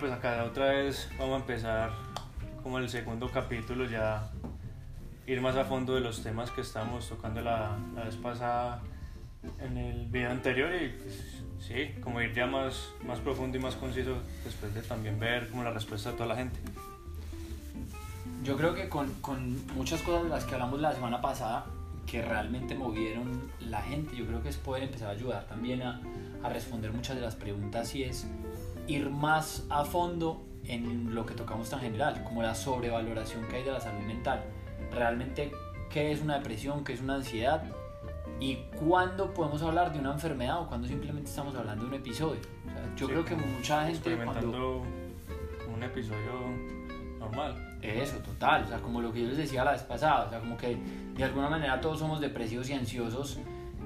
Pues 0.00 0.12
acá 0.12 0.44
otra 0.44 0.66
vez 0.66 1.08
vamos 1.18 1.34
a 1.34 1.40
empezar 1.40 1.90
como 2.62 2.78
el 2.78 2.88
segundo 2.88 3.28
capítulo, 3.32 3.84
ya 3.84 4.30
ir 5.26 5.40
más 5.40 5.56
a 5.56 5.64
fondo 5.64 5.94
de 5.96 6.00
los 6.00 6.22
temas 6.22 6.52
que 6.52 6.60
estábamos 6.60 7.08
tocando 7.08 7.40
la, 7.40 7.76
la 7.96 8.04
vez 8.04 8.14
pasada 8.14 8.80
en 9.60 9.76
el 9.76 10.06
video 10.06 10.30
anterior 10.30 10.70
y 10.72 10.88
pues, 10.90 11.42
sí, 11.58 12.00
como 12.00 12.20
ir 12.22 12.32
ya 12.32 12.46
más, 12.46 12.90
más 13.04 13.18
profundo 13.18 13.58
y 13.58 13.60
más 13.60 13.74
conciso 13.74 14.18
después 14.44 14.72
de 14.72 14.82
también 14.82 15.18
ver 15.18 15.48
como 15.48 15.64
la 15.64 15.70
respuesta 15.70 16.12
de 16.12 16.16
toda 16.16 16.28
la 16.28 16.36
gente. 16.36 16.60
Yo 18.44 18.56
creo 18.56 18.74
que 18.74 18.88
con, 18.88 19.12
con 19.14 19.66
muchas 19.74 20.00
cosas 20.02 20.22
de 20.24 20.28
las 20.28 20.44
que 20.44 20.54
hablamos 20.54 20.80
la 20.80 20.94
semana 20.94 21.20
pasada, 21.20 21.66
que 22.06 22.22
realmente 22.22 22.76
movieron 22.76 23.50
la 23.60 23.82
gente, 23.82 24.16
yo 24.16 24.26
creo 24.26 24.42
que 24.44 24.50
es 24.50 24.56
poder 24.58 24.84
empezar 24.84 25.08
a 25.08 25.12
ayudar 25.12 25.46
también 25.46 25.82
a, 25.82 26.00
a 26.44 26.48
responder 26.50 26.92
muchas 26.92 27.16
de 27.16 27.22
las 27.22 27.34
preguntas 27.34 27.92
y 27.96 28.04
es 28.04 28.28
ir 28.88 29.10
más 29.10 29.64
a 29.70 29.84
fondo 29.84 30.42
en 30.64 31.14
lo 31.14 31.24
que 31.24 31.34
tocamos 31.34 31.70
tan 31.70 31.80
general, 31.80 32.24
como 32.24 32.42
la 32.42 32.54
sobrevaloración 32.54 33.46
que 33.46 33.56
hay 33.56 33.62
de 33.62 33.72
la 33.72 33.80
salud 33.80 34.00
mental. 34.00 34.42
Realmente, 34.92 35.52
¿qué 35.90 36.10
es 36.12 36.20
una 36.20 36.38
depresión? 36.38 36.84
¿Qué 36.84 36.94
es 36.94 37.00
una 37.00 37.16
ansiedad? 37.16 37.62
¿Y 38.40 38.56
cuándo 38.78 39.32
podemos 39.34 39.62
hablar 39.62 39.92
de 39.92 39.98
una 39.98 40.12
enfermedad 40.12 40.60
o 40.62 40.66
cuándo 40.68 40.86
simplemente 40.86 41.28
estamos 41.30 41.54
hablando 41.54 41.84
de 41.84 41.88
un 41.90 41.94
episodio? 41.94 42.40
O 42.66 42.70
sea, 42.70 42.94
yo 42.96 43.06
Sí, 43.06 43.12
creo 43.12 43.24
que 43.24 43.36
mucha 43.36 43.82
gente 43.82 43.96
Experimentando 43.98 44.50
cuando... 44.50 45.74
un 45.74 45.82
episodio 45.82 46.32
normal. 47.18 47.78
Eso, 47.82 48.18
total, 48.18 48.64
o 48.64 48.68
sea, 48.68 48.78
como 48.78 49.00
lo 49.00 49.12
que 49.12 49.22
yo 49.22 49.28
les 49.28 49.36
decía 49.36 49.64
la 49.64 49.72
vez 49.72 49.82
pasada, 49.82 50.26
o 50.26 50.30
sea, 50.30 50.40
como 50.40 50.56
que 50.56 50.76
de 51.14 51.24
alguna 51.24 51.48
manera 51.48 51.80
todos 51.80 51.98
somos 51.98 52.20
depresivos 52.20 52.68
y 52.70 52.72
ansiosos. 52.74 53.38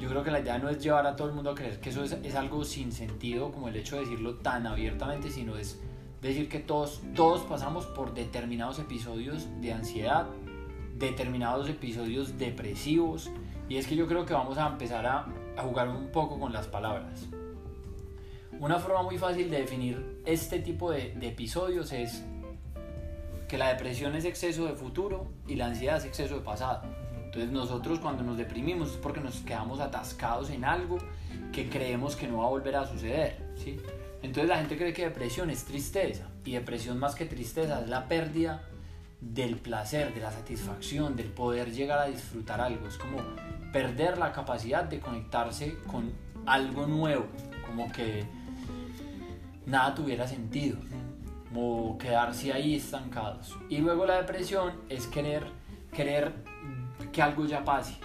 Yo 0.03 0.09
creo 0.09 0.25
que 0.25 0.33
la 0.33 0.41
idea 0.41 0.59
no 0.59 0.69
es 0.69 0.83
llevar 0.83 1.07
a 1.07 1.15
todo 1.15 1.29
el 1.29 1.35
mundo 1.35 1.51
a 1.51 1.55
creer 1.55 1.79
que 1.79 1.91
eso 1.91 2.03
es, 2.03 2.35
algo 2.35 2.65
sin 2.65 2.91
sentido, 2.91 3.53
como 3.53 3.69
el 3.69 3.77
hecho 3.77 3.95
de 3.95 4.01
decirlo 4.01 4.35
tan 4.35 4.67
abiertamente, 4.67 5.31
sino 5.31 5.57
es 5.57 5.81
decir 6.21 6.49
que 6.49 6.59
todos, 6.59 7.01
todos 7.15 7.43
pasamos 7.43 7.87
por 7.87 8.13
determinados 8.13 8.81
episodios 8.81 9.47
de 9.61 9.73
ansiedad, 9.73 10.27
determinados 10.99 11.69
episodios 11.69 12.37
depresivos, 12.37 13.31
y 13.69 13.77
es 13.77 13.87
que 13.87 13.95
yo 13.95 14.09
creo 14.09 14.27
que 14.27 14.35
vamos 14.35 14.59
a 14.59 14.67
empezar 14.67 15.07
a, 15.07 15.27
jugar 15.63 15.89
un 15.89 16.11
poco 16.11 16.41
con 16.41 16.53
las 16.53 16.67
palabras. 16.67 17.29
Una 18.59 18.81
forma 18.81 19.05
muy 19.05 19.19
fácil 19.19 19.51
de 19.51 19.59
definir 19.59 20.21
este 20.27 20.59
tipo 20.59 20.91
de 20.91 21.15
episodios 21.21 21.93
es 21.93 22.25
que 23.47 23.57
la 23.57 23.69
depresión 23.69 24.17
es 24.17 24.25
exceso 24.25 24.65
de 24.65 24.73
futuro 24.73 25.29
y 25.47 25.55
la 25.55 25.67
ansiedad 25.67 25.99
es 25.99 26.07
exceso 26.07 26.35
de 26.35 26.41
pasado. 26.41 27.02
Entonces 27.33 27.51
nosotros 27.51 27.99
cuando 27.99 28.23
nos 28.23 28.37
deprimimos 28.37 28.91
es 28.91 28.97
porque 28.99 29.21
nos 29.21 29.37
quedamos 29.39 29.81
atascados 29.81 30.51
en 30.51 30.67
algo 30.67 30.99
que 31.51 31.71
creemos 31.71 32.15
que 32.15 32.29
no 32.29 32.39
va 32.39 32.45
a 32.45 32.49
volver 32.51 32.77
a 32.77 32.87
suceder. 32.87 33.39
¿sí? 33.57 33.81
Entonces 34.23 34.51
la 34.51 34.59
gente 34.59 34.77
cree 34.77 34.93
que 34.93 35.05
depresión 35.05 35.49
es 35.49 35.65
tristeza 35.65 36.29
y 36.45 36.53
depresión 36.53 36.99
más 36.99 37.15
que 37.15 37.25
tristeza 37.25 37.81
es 37.81 37.89
la 37.89 38.07
pérdida 38.07 38.63
del 39.23 39.57
placer, 39.57 40.13
de 40.13 40.21
la 40.21 40.31
satisfacción, 40.31 41.17
del 41.17 41.29
poder 41.29 41.73
llegar 41.73 42.01
a 42.01 42.05
disfrutar 42.05 42.61
algo. 42.61 42.87
Es 42.87 42.99
como 42.99 43.17
perder 43.73 44.19
la 44.19 44.31
capacidad 44.33 44.85
de 44.85 45.01
conectarse 45.01 45.79
con 45.87 46.13
algo 46.45 46.87
nuevo, 46.87 47.29
como 47.67 47.91
que 47.93 48.27
nada 49.65 49.95
tuviera 49.95 50.29
sentido 50.29 50.77
como 51.49 51.97
quedarse 51.97 52.53
ahí 52.53 52.77
estancados. 52.77 53.57
Y 53.71 53.79
luego 53.79 54.05
la 54.05 54.17
depresión 54.17 54.73
es 54.89 55.07
querer, 55.07 55.47
querer 55.93 56.52
que 57.13 57.23
algo 57.23 57.47
ya 57.47 57.65
pase. 57.65 57.97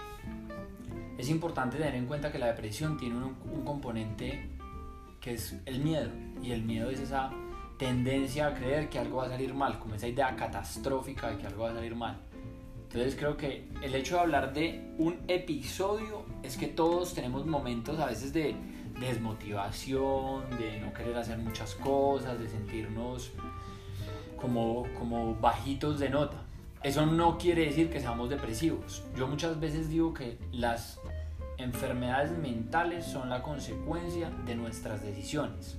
Es 1.16 1.28
importante 1.28 1.76
tener 1.76 1.94
en 1.94 2.06
cuenta 2.06 2.30
que 2.30 2.38
la 2.38 2.46
depresión 2.46 2.96
tiene 2.96 3.16
un, 3.16 3.64
componente 3.64 4.48
que 5.20 5.34
es 5.34 5.56
el 5.66 5.80
miedo. 5.80 6.10
Y 6.42 6.52
el 6.52 6.62
miedo 6.62 6.90
es 6.90 7.00
esa 7.00 7.30
tendencia 7.76 8.48
a 8.48 8.54
creer 8.54 8.88
que 8.88 8.98
algo 8.98 9.18
va 9.18 9.26
a 9.26 9.28
salir 9.28 9.52
mal, 9.54 9.78
como 9.78 9.94
esa 9.94 10.06
idea 10.06 10.34
catastrófica 10.36 11.30
de 11.30 11.38
que 11.38 11.46
algo 11.46 11.64
va 11.64 11.70
a 11.70 11.74
salir 11.74 11.94
mal. 11.94 12.18
Entonces 12.84 13.16
creo 13.16 13.36
que 13.36 13.68
el 13.82 13.94
hecho 13.94 14.14
de 14.14 14.20
hablar 14.20 14.54
de 14.54 14.94
un 14.96 15.18
episodio 15.28 16.24
es 16.42 16.56
que 16.56 16.68
todos 16.68 17.14
tenemos 17.14 17.44
momentos 17.46 17.98
a 18.00 18.06
veces 18.06 18.32
de 18.32 18.56
desmotivación, 18.98 20.48
de 20.58 20.80
no 20.80 20.92
querer 20.92 21.16
hacer 21.16 21.38
muchas 21.38 21.74
cosas, 21.74 22.38
de 22.38 22.48
sentirnos 22.48 23.32
como, 24.40 24.86
como 24.98 25.34
bajitos 25.34 25.98
de 25.98 26.10
nota. 26.10 26.47
Eso 26.82 27.06
no 27.06 27.38
quiere 27.38 27.64
decir 27.66 27.90
que 27.90 28.00
seamos 28.00 28.30
depresivos. 28.30 29.02
Yo 29.16 29.26
muchas 29.26 29.58
veces 29.58 29.88
digo 29.88 30.14
que 30.14 30.38
las 30.52 31.00
enfermedades 31.56 32.30
mentales 32.38 33.04
son 33.04 33.28
la 33.28 33.42
consecuencia 33.42 34.30
de 34.46 34.54
nuestras 34.54 35.02
decisiones. 35.02 35.76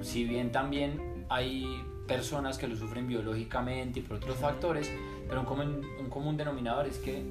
Si 0.00 0.24
bien 0.24 0.50
también 0.50 1.26
hay 1.28 1.84
personas 2.06 2.56
que 2.56 2.66
lo 2.66 2.76
sufren 2.76 3.06
biológicamente 3.06 4.00
y 4.00 4.02
por 4.02 4.16
otros 4.16 4.36
factores, 4.38 4.90
pero 5.28 5.40
un 5.40 5.46
común, 5.46 5.86
un 6.00 6.08
común 6.08 6.36
denominador 6.38 6.86
es 6.86 6.96
que 6.98 7.22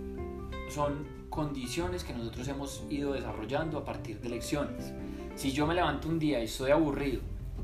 son 0.69 1.07
condiciones 1.29 2.03
que 2.03 2.13
nosotros 2.13 2.47
hemos 2.47 2.83
ido 2.89 3.13
desarrollando 3.13 3.79
a 3.79 3.85
partir 3.85 4.21
de 4.21 4.29
lecciones. 4.29 4.93
Si 5.35 5.51
yo 5.51 5.65
me 5.65 5.73
levanto 5.73 6.07
un 6.07 6.19
día 6.19 6.39
y 6.39 6.45
estoy 6.45 6.71
aburrido 6.71 7.21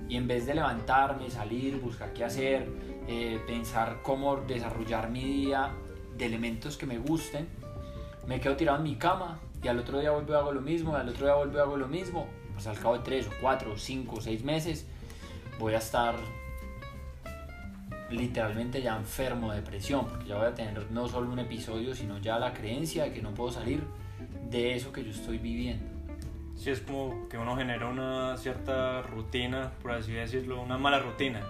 y 0.09 0.17
en 0.17 0.27
vez 0.27 0.45
de 0.45 0.55
levantarme, 0.55 1.29
salir, 1.29 1.79
buscar 1.79 2.13
qué 2.13 2.23
hacer, 2.23 2.67
eh, 3.07 3.41
pensar 3.45 3.99
cómo 4.01 4.37
desarrollar 4.37 5.09
mi 5.09 5.23
día 5.23 5.71
de 6.17 6.25
elementos 6.25 6.77
que 6.77 6.85
me 6.85 6.97
gusten, 6.97 7.47
me 8.27 8.39
quedo 8.39 8.55
tirado 8.55 8.77
en 8.77 8.83
mi 8.83 8.95
cama 8.95 9.39
y 9.61 9.67
al 9.67 9.79
otro 9.79 9.99
día 9.99 10.11
vuelvo 10.11 10.33
y 10.33 10.35
hago 10.35 10.51
lo 10.51 10.61
mismo, 10.61 10.93
y 10.93 11.01
al 11.01 11.09
otro 11.09 11.25
día 11.25 11.35
vuelvo 11.35 11.57
y 11.57 11.61
hago 11.61 11.77
lo 11.77 11.87
mismo, 11.87 12.27
pues 12.53 12.67
al 12.67 12.77
cabo 12.79 12.97
de 12.97 13.03
3 13.03 13.27
o 13.27 13.31
4 13.41 13.73
o 13.73 13.77
5 13.77 14.15
o 14.15 14.21
6 14.21 14.43
meses 14.43 14.85
voy 15.59 15.73
a 15.73 15.79
estar 15.79 16.15
literalmente 18.09 18.81
ya 18.81 18.95
enfermo 18.95 19.51
de 19.51 19.57
depresión, 19.61 20.05
porque 20.05 20.27
ya 20.27 20.37
voy 20.37 20.45
a 20.45 20.53
tener 20.53 20.91
no 20.91 21.07
solo 21.07 21.31
un 21.31 21.39
episodio, 21.39 21.95
sino 21.95 22.19
ya 22.19 22.39
la 22.39 22.53
creencia 22.53 23.03
de 23.03 23.13
que 23.13 23.21
no 23.21 23.33
puedo 23.33 23.51
salir 23.51 23.83
de 24.49 24.75
eso 24.75 24.93
que 24.93 25.03
yo 25.03 25.11
estoy 25.11 25.39
viviendo. 25.39 25.85
Sí, 26.55 26.69
es 26.69 26.81
como 26.81 27.27
que 27.27 27.37
uno 27.37 27.55
genera 27.57 27.87
una 27.87 28.37
cierta 28.37 29.01
rutina, 29.01 29.71
por 29.81 29.91
así 29.91 30.11
decirlo, 30.11 30.61
una 30.61 30.77
mala 30.77 30.99
rutina 30.99 31.41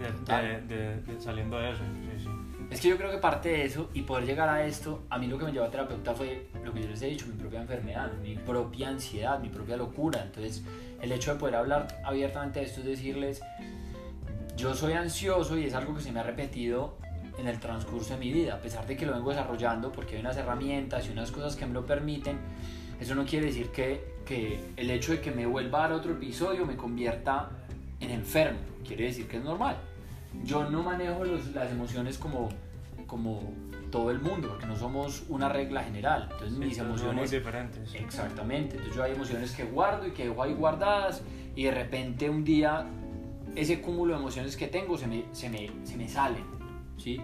de, 0.00 0.62
de, 0.66 0.74
de- 0.76 0.96
de- 1.14 1.20
saliendo 1.20 1.58
de 1.58 1.70
eso. 1.70 1.82
Sí, 2.18 2.24
sí. 2.24 2.30
Es 2.70 2.80
que 2.80 2.88
yo 2.88 2.96
creo 2.96 3.10
que 3.10 3.18
parte 3.18 3.48
de 3.48 3.64
eso 3.64 3.90
y 3.94 4.02
poder 4.02 4.24
llegar 4.26 4.48
a 4.48 4.64
esto, 4.64 5.02
a 5.10 5.18
mí 5.18 5.26
lo 5.26 5.36
que 5.38 5.44
me 5.44 5.52
llevó 5.52 5.64
a 5.66 5.70
terapeuta 5.70 6.14
fue 6.14 6.46
lo 6.64 6.72
que 6.72 6.82
yo 6.82 6.88
les 6.88 7.02
he 7.02 7.06
dicho, 7.06 7.26
mi 7.26 7.34
propia 7.34 7.60
enfermedad, 7.62 8.12
mi 8.22 8.36
propia 8.36 8.88
ansiedad, 8.88 9.40
mi 9.40 9.48
propia 9.48 9.76
locura. 9.76 10.22
Entonces, 10.22 10.62
el 11.02 11.10
hecho 11.10 11.32
de 11.34 11.40
poder 11.40 11.56
hablar 11.56 11.88
abiertamente 12.04 12.60
de 12.60 12.66
esto 12.66 12.80
es 12.80 12.86
decirles, 12.86 13.42
yo 14.56 14.74
soy 14.74 14.92
ansioso 14.92 15.58
y 15.58 15.64
es 15.64 15.74
algo 15.74 15.94
que 15.96 16.00
se 16.02 16.12
me 16.12 16.20
ha 16.20 16.22
repetido 16.22 16.96
en 17.38 17.48
el 17.48 17.58
transcurso 17.58 18.14
de 18.14 18.20
mi 18.20 18.32
vida, 18.32 18.54
a 18.54 18.58
pesar 18.60 18.86
de 18.86 18.96
que 18.96 19.06
lo 19.06 19.14
vengo 19.14 19.30
desarrollando 19.30 19.90
porque 19.90 20.14
hay 20.16 20.20
unas 20.20 20.36
herramientas 20.36 21.06
y 21.08 21.10
unas 21.10 21.30
cosas 21.32 21.56
que 21.56 21.64
me 21.66 21.72
lo 21.72 21.86
permiten, 21.86 22.36
eso 23.00 23.14
no 23.14 23.24
quiere 23.24 23.46
decir 23.46 23.70
que, 23.70 24.14
que 24.26 24.60
el 24.76 24.90
hecho 24.90 25.12
de 25.12 25.20
que 25.20 25.30
me 25.30 25.46
vuelva 25.46 25.78
a 25.78 25.88
dar 25.88 25.92
otro 25.92 26.12
episodio 26.12 26.66
me 26.66 26.76
convierta 26.76 27.48
en 27.98 28.10
enfermo, 28.10 28.58
quiere 28.86 29.04
decir 29.06 29.26
que 29.26 29.38
es 29.38 29.42
normal. 29.44 29.76
Yo 30.44 30.68
no 30.70 30.82
manejo 30.82 31.24
los- 31.24 31.52
las 31.54 31.70
emociones 31.70 32.18
como, 32.18 32.48
como 33.06 33.52
todo 33.90 34.10
el 34.10 34.20
mundo, 34.20 34.48
porque 34.48 34.66
no 34.66 34.76
somos 34.76 35.24
una 35.28 35.48
regla 35.48 35.82
general. 35.82 36.28
Entonces 36.30 36.52
mis 36.58 36.68
Sí, 36.70 36.74
son 36.76 36.88
muy 36.88 36.94
emociones... 37.00 37.30
diferentes. 37.30 37.94
Exactamente, 37.94 38.76
entonces 38.76 38.94
yo 38.96 39.02
hay 39.02 39.12
emociones 39.12 39.52
que 39.52 39.64
guardo 39.64 40.06
y 40.06 40.12
que 40.12 40.28
dejo 40.28 40.42
ahí 40.42 40.54
guardadas 40.54 41.22
y 41.56 41.64
de 41.64 41.70
repente 41.72 42.30
un 42.30 42.44
día 42.44 42.86
ese 43.56 43.80
cúmulo 43.80 44.14
de 44.14 44.20
emociones 44.20 44.56
que 44.56 44.68
tengo 44.68 44.96
se 44.96 45.08
me, 45.08 45.24
se 45.32 45.48
me, 45.48 45.70
se 45.82 45.96
me 45.96 46.08
salen, 46.08 46.44
¿sí? 46.96 47.20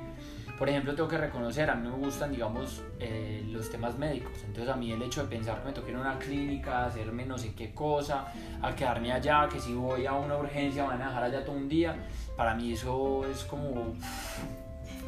Por 0.59 0.69
ejemplo, 0.71 0.95
tengo 0.95 1.09
que 1.09 1.19
reconocer, 1.19 1.69
a 1.69 1.75
mí 1.75 1.87
me 1.87 1.95
gustan, 1.95 2.33
digamos, 2.33 2.83
eh, 2.99 3.45
los 3.51 3.69
temas 3.71 3.99
médicos. 3.99 4.33
Entonces, 4.47 4.69
a 4.73 4.77
mí 4.77 4.91
el 4.91 5.03
hecho 5.03 5.23
de 5.23 5.29
pensar 5.29 5.61
que 5.61 5.67
me 5.67 5.73
toque 5.75 5.91
ir 5.91 5.97
a 5.97 6.01
una 6.01 6.19
clínica, 6.19 6.87
hacerme 6.87 7.27
no 7.27 7.37
sé 7.37 7.53
qué 7.55 7.75
cosa, 7.75 8.33
a 8.63 8.75
quedarme 8.75 9.13
allá, 9.13 9.49
que 9.53 9.61
si 9.61 9.75
voy 9.75 10.07
a 10.07 10.15
una 10.15 10.37
urgencia 10.39 10.85
me 10.85 10.89
van 10.91 11.03
a 11.03 11.09
dejar 11.09 11.25
allá 11.25 11.45
todo 11.45 11.57
un 11.57 11.69
día, 11.69 11.95
para 12.39 12.55
mí 12.55 12.73
eso 12.73 13.27
es 13.31 13.45
como... 13.45 13.95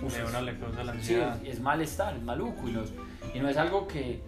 uf, 0.03 0.13
de 0.15 0.23
es- 0.23 0.29
una 0.29 0.43
le 0.43 0.59
causa 0.59 0.85
la 0.85 0.93
Sí, 0.93 0.99
ansiedad. 0.99 1.43
es, 1.43 1.55
es 1.55 1.61
malestar, 1.61 2.15
es 2.17 2.23
maluco 2.23 2.69
y, 2.69 2.73
los- 2.73 2.93
y 3.35 3.39
no 3.41 3.49
es 3.49 3.57
algo 3.57 3.89
que 3.89 4.21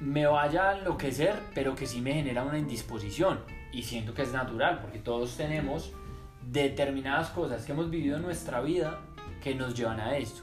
me 0.00 0.26
vaya 0.26 0.70
a 0.70 0.78
enloquecer, 0.78 1.34
pero 1.54 1.74
que 1.74 1.86
sí 1.86 2.00
me 2.00 2.14
genera 2.14 2.42
una 2.42 2.58
indisposición 2.58 3.40
y 3.72 3.82
siento 3.82 4.14
que 4.14 4.22
es 4.22 4.32
natural 4.32 4.80
porque 4.80 4.98
todos 4.98 5.36
tenemos 5.36 5.92
determinadas 6.50 7.28
cosas 7.30 7.64
que 7.66 7.72
hemos 7.72 7.90
vivido 7.90 8.16
en 8.16 8.22
nuestra 8.22 8.60
vida 8.62 9.00
que 9.40 9.54
nos 9.54 9.74
llevan 9.74 10.00
a 10.00 10.16
esto. 10.16 10.42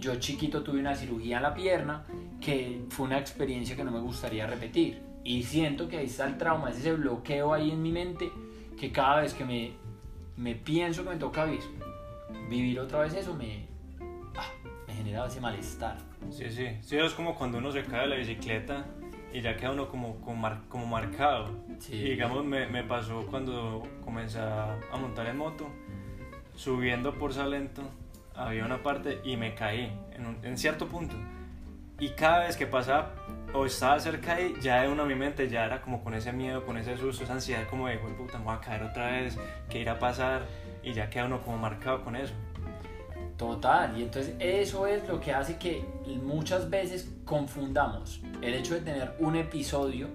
Yo 0.00 0.16
chiquito 0.16 0.62
tuve 0.62 0.80
una 0.80 0.94
cirugía 0.94 1.36
en 1.38 1.42
la 1.42 1.54
pierna 1.54 2.04
que 2.40 2.82
fue 2.88 3.06
una 3.06 3.18
experiencia 3.18 3.76
que 3.76 3.84
no 3.84 3.90
me 3.90 4.00
gustaría 4.00 4.46
repetir 4.46 5.00
y 5.24 5.42
siento 5.44 5.88
que 5.88 5.98
ahí 5.98 6.06
está 6.06 6.26
el 6.26 6.36
trauma, 6.38 6.70
es 6.70 6.78
ese 6.78 6.92
bloqueo 6.94 7.52
ahí 7.54 7.70
en 7.70 7.82
mi 7.82 7.92
mente 7.92 8.30
que 8.78 8.90
cada 8.90 9.20
vez 9.20 9.34
que 9.34 9.44
me, 9.44 9.72
me 10.36 10.54
pienso 10.56 11.04
que 11.04 11.10
me 11.10 11.16
toca 11.16 11.44
vivir, 11.44 11.60
vivir 12.48 12.80
otra 12.80 13.00
vez 13.00 13.14
eso 13.14 13.34
me, 13.34 13.66
ah, 14.36 14.48
me 14.88 14.94
genera 14.94 15.26
ese 15.26 15.40
malestar. 15.40 15.98
Sí, 16.30 16.50
sí. 16.50 16.66
Sí, 16.80 16.96
es 16.96 17.12
como 17.14 17.34
cuando 17.36 17.58
uno 17.58 17.70
se 17.70 17.84
cae 17.84 18.02
de 18.02 18.06
la 18.08 18.16
bicicleta 18.16 18.86
y 19.32 19.40
ya 19.40 19.56
queda 19.56 19.70
uno 19.72 19.88
como, 19.88 20.16
como, 20.20 20.36
mar- 20.36 20.62
como 20.68 20.86
marcado. 20.86 21.50
Sí. 21.78 21.94
Y 21.94 22.02
digamos, 22.10 22.44
me, 22.44 22.66
me 22.66 22.82
pasó 22.82 23.24
cuando 23.26 23.82
comencé 24.04 24.38
a 24.40 24.78
a 24.92 24.96
montar 24.96 25.26
en 25.26 25.36
moto, 25.38 25.66
subiendo 26.56 27.18
por 27.18 27.32
Salento, 27.32 27.82
había 28.34 28.64
una 28.64 28.82
parte 28.82 29.20
y 29.24 29.36
me 29.36 29.54
caí 29.54 29.92
en, 30.14 30.26
un- 30.26 30.38
en 30.44 30.56
cierto 30.58 30.88
punto. 30.88 31.14
Y 31.98 32.10
cada 32.10 32.40
vez 32.46 32.56
que 32.56 32.66
pasaba 32.66 33.12
o 33.54 33.66
estaba 33.66 34.00
cerca 34.00 34.34
ahí, 34.34 34.54
ya 34.60 34.82
de 34.82 34.88
uno 34.88 35.02
a 35.02 35.06
mi 35.06 35.14
mente 35.14 35.48
ya 35.48 35.64
era 35.66 35.82
como 35.82 36.02
con 36.02 36.14
ese 36.14 36.32
miedo, 36.32 36.64
con 36.64 36.76
ese 36.76 36.96
susto, 36.96 37.24
esa 37.24 37.34
ansiedad 37.34 37.68
como 37.68 37.86
de, 37.86 37.96
"Jue 37.98 38.10
puta, 38.14 38.38
me 38.38 38.44
voy 38.46 38.54
a 38.56 38.60
caer 38.60 38.82
otra 38.82 39.10
vez, 39.12 39.38
¿qué 39.68 39.80
irá 39.80 39.92
a 39.92 39.98
pasar? 39.98 40.42
Y 40.82 40.92
ya 40.94 41.08
queda 41.10 41.26
uno 41.26 41.40
como 41.42 41.58
marcado 41.58 42.02
con 42.02 42.16
eso. 42.16 42.32
Total, 43.36 43.96
y 43.98 44.02
entonces 44.02 44.34
eso 44.38 44.86
es 44.86 45.06
lo 45.08 45.20
que 45.20 45.32
hace 45.32 45.58
que 45.58 45.84
muchas 46.22 46.70
veces 46.70 47.10
confundamos 47.24 48.20
el 48.40 48.54
hecho 48.54 48.74
de 48.74 48.80
tener 48.80 49.14
un 49.18 49.36
episodio 49.36 50.08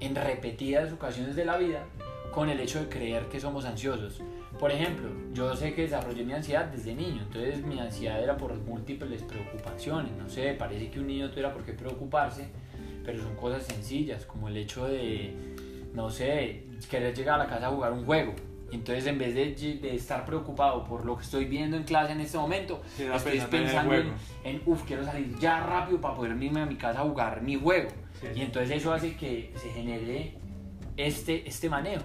en 0.00 0.14
repetidas 0.14 0.92
ocasiones 0.92 1.34
de 1.36 1.44
la 1.44 1.56
vida 1.56 1.84
con 2.32 2.48
el 2.48 2.60
hecho 2.60 2.80
de 2.80 2.88
creer 2.88 3.26
que 3.28 3.40
somos 3.40 3.64
ansiosos. 3.64 4.20
Por 4.58 4.70
ejemplo, 4.70 5.10
yo 5.32 5.54
sé 5.56 5.74
que 5.74 5.82
desarrollé 5.82 6.24
mi 6.24 6.32
ansiedad 6.32 6.66
desde 6.66 6.94
niño, 6.94 7.22
entonces 7.22 7.64
mi 7.64 7.78
ansiedad 7.78 8.22
era 8.22 8.36
por 8.36 8.54
múltiples 8.54 9.22
preocupaciones, 9.22 10.12
no 10.12 10.28
sé, 10.28 10.54
parece 10.54 10.90
que 10.90 11.00
un 11.00 11.06
niño 11.08 11.28
tuviera 11.30 11.52
por 11.52 11.64
qué 11.64 11.72
preocuparse, 11.72 12.46
pero 13.04 13.22
son 13.22 13.34
cosas 13.36 13.64
sencillas, 13.64 14.24
como 14.24 14.48
el 14.48 14.56
hecho 14.56 14.86
de, 14.86 15.34
no 15.92 16.08
sé, 16.10 16.64
querer 16.88 17.14
llegar 17.14 17.40
a 17.40 17.44
la 17.44 17.50
casa 17.50 17.66
a 17.66 17.70
jugar 17.70 17.92
un 17.92 18.04
juego. 18.04 18.32
Entonces, 18.72 19.06
en 19.06 19.18
vez 19.18 19.34
de, 19.34 19.54
de 19.80 19.94
estar 19.94 20.24
preocupado 20.24 20.84
por 20.84 21.04
lo 21.04 21.16
que 21.16 21.22
estoy 21.22 21.44
viendo 21.44 21.76
en 21.76 21.84
clase 21.84 22.12
en 22.12 22.20
este 22.20 22.38
momento, 22.38 22.82
Sí, 22.96 23.04
estoy 23.04 23.40
pensando 23.40 23.94
en 23.94 24.12
en, 24.42 24.62
uff, 24.66 24.82
quiero 24.84 25.04
salir 25.04 25.38
ya 25.38 25.60
rápido 25.60 26.00
para 26.00 26.14
poder 26.14 26.42
irme 26.42 26.60
a 26.60 26.66
mi 26.66 26.76
casa 26.76 27.00
a 27.00 27.04
jugar 27.04 27.40
mi 27.42 27.54
juego. 27.54 27.90
Sí. 28.20 28.26
Y 28.34 28.40
entonces 28.40 28.76
eso 28.76 28.92
hace 28.92 29.16
que 29.16 29.52
se 29.56 29.70
genere 29.70 30.34
este, 30.96 31.46
este 31.48 31.68
manejo. 31.68 32.04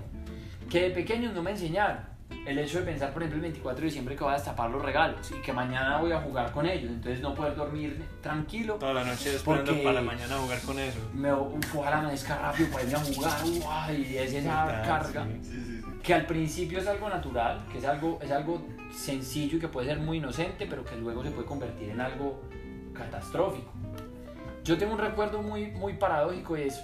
Que 0.69 0.81
de 0.81 0.89
pequeños 0.91 1.33
no 1.33 1.41
me 1.41 1.51
enseñaron. 1.51 2.03
El 2.45 2.57
hecho 2.57 2.79
de 2.79 2.85
pensar, 2.85 3.11
por 3.11 3.21
ejemplo, 3.21 3.37
el 3.37 3.41
24 3.41 3.79
de 3.81 3.85
diciembre 3.85 4.15
que 4.15 4.23
voy 4.23 4.33
a 4.33 4.35
destapar 4.35 4.69
los 4.69 4.81
regalos 4.81 5.31
y 5.31 5.41
que 5.41 5.51
mañana 5.53 5.97
voy 5.97 6.11
a 6.11 6.21
jugar 6.21 6.51
con 6.51 6.65
ellos. 6.65 6.89
Entonces 6.89 7.21
no 7.21 7.33
poder 7.35 7.55
dormir 7.55 8.03
tranquilo. 8.21 8.75
Toda 8.75 8.93
la 8.93 9.03
noche 9.03 9.35
esperando 9.35 9.83
para 9.83 10.01
mañana 10.01 10.37
jugar 10.37 10.61
con 10.61 10.79
eso. 10.79 10.99
Me, 11.13 11.31
ojalá 11.31 11.99
amanezca 11.99 12.37
rápido 12.37 12.69
para 12.69 12.83
irme 12.83 12.95
a 12.95 12.99
jugar. 12.99 13.41
uah, 13.45 13.93
y 13.93 14.17
es 14.17 14.33
esa 14.33 14.65
Total, 14.65 14.85
carga. 14.85 15.25
Sí, 15.25 15.39
sí, 15.43 15.81
sí. 15.81 15.99
que 16.01 16.13
al 16.13 16.25
principio 16.25 16.79
es 16.79 16.87
algo 16.87 17.09
natural, 17.09 17.65
que 17.71 17.77
es 17.79 17.85
algo, 17.85 18.19
es 18.21 18.31
algo 18.31 18.65
sencillo 18.91 19.57
y 19.57 19.59
que 19.59 19.67
puede 19.67 19.87
ser 19.87 19.99
muy 19.99 20.17
inocente, 20.17 20.65
pero 20.67 20.83
que 20.83 20.95
luego 20.95 21.23
se 21.23 21.31
puede 21.31 21.45
convertir 21.47 21.89
en 21.89 22.01
algo 22.01 22.41
catastrófico. 22.93 23.71
Yo 24.63 24.77
tengo 24.77 24.93
un 24.93 24.99
recuerdo 24.99 25.41
muy, 25.41 25.71
muy 25.71 25.93
paradójico 25.93 26.57
y 26.57 26.63
es, 26.63 26.79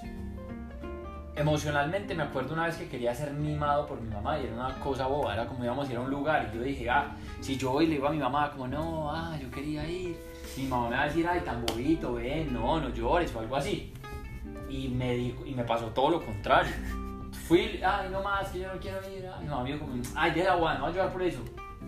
emocionalmente 1.35 2.15
me 2.15 2.23
acuerdo 2.23 2.53
una 2.53 2.65
vez 2.65 2.77
que 2.77 2.87
quería 2.87 3.13
ser 3.13 3.31
mimado 3.33 3.85
por 3.85 4.01
mi 4.01 4.09
mamá 4.09 4.39
y 4.39 4.45
era 4.45 4.53
una 4.53 4.79
cosa 4.79 5.07
boba, 5.07 5.33
era 5.33 5.45
como 5.45 5.63
íbamos 5.63 5.87
a 5.87 5.91
ir 5.91 5.97
a 5.97 6.01
un 6.01 6.09
lugar 6.09 6.49
y 6.51 6.57
yo 6.57 6.63
dije, 6.63 6.89
ah, 6.89 7.15
si 7.41 7.57
yo 7.57 7.71
voy 7.71 7.85
y 7.85 7.87
le 7.87 7.95
digo 7.95 8.07
a 8.07 8.11
mi 8.11 8.19
mamá 8.19 8.51
como, 8.51 8.67
no, 8.67 9.11
ah, 9.11 9.37
yo 9.41 9.51
quería 9.51 9.87
ir, 9.87 10.17
mi 10.55 10.63
mamá 10.63 10.89
me 10.89 10.95
va 10.95 11.03
a 11.03 11.07
decir, 11.07 11.27
ay, 11.27 11.41
tan 11.41 11.65
bobito, 11.65 12.13
ven, 12.13 12.53
no, 12.53 12.79
no 12.79 12.89
llores 12.89 13.35
o 13.35 13.39
algo 13.39 13.55
así. 13.57 13.91
Y 14.69 14.87
me, 14.89 15.13
dijo, 15.13 15.45
y 15.45 15.53
me 15.53 15.63
pasó 15.63 15.87
todo 15.87 16.09
lo 16.09 16.25
contrario. 16.25 16.71
Fui, 17.47 17.81
ay, 17.83 18.09
no 18.11 18.23
más, 18.23 18.49
que 18.49 18.59
yo 18.59 18.73
no 18.73 18.79
quiero 18.79 18.97
ir. 19.09 19.27
Ay, 19.27 19.43
mi 19.43 19.49
mamá 19.49 19.63
me 19.63 19.73
dijo 19.73 19.85
como, 19.85 20.01
ay, 20.15 20.31
deja 20.31 20.53
agua, 20.53 20.75
no 20.75 20.81
voy 20.81 20.89
a 20.89 20.95
llorar 20.95 21.11
por 21.11 21.21
eso. 21.21 21.39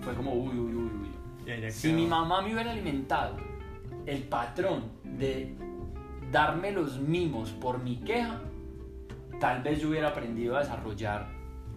Fue 0.01 0.13
como, 0.13 0.33
uy, 0.33 0.57
uy, 0.57 0.75
uy, 0.75 0.91
uy. 1.01 1.07
Ya 1.45 1.71
Si 1.71 1.93
mi 1.93 2.05
mamá 2.05 2.41
me 2.41 2.53
hubiera 2.53 2.71
alimentado 2.71 3.37
el 4.05 4.23
patrón 4.23 4.83
de 5.03 5.55
darme 6.31 6.71
los 6.71 6.99
mimos 6.99 7.51
por 7.51 7.81
mi 7.81 7.97
queja, 7.97 8.41
tal 9.39 9.61
vez 9.61 9.79
yo 9.81 9.89
hubiera 9.89 10.09
aprendido 10.09 10.55
a 10.55 10.59
desarrollar 10.59 11.27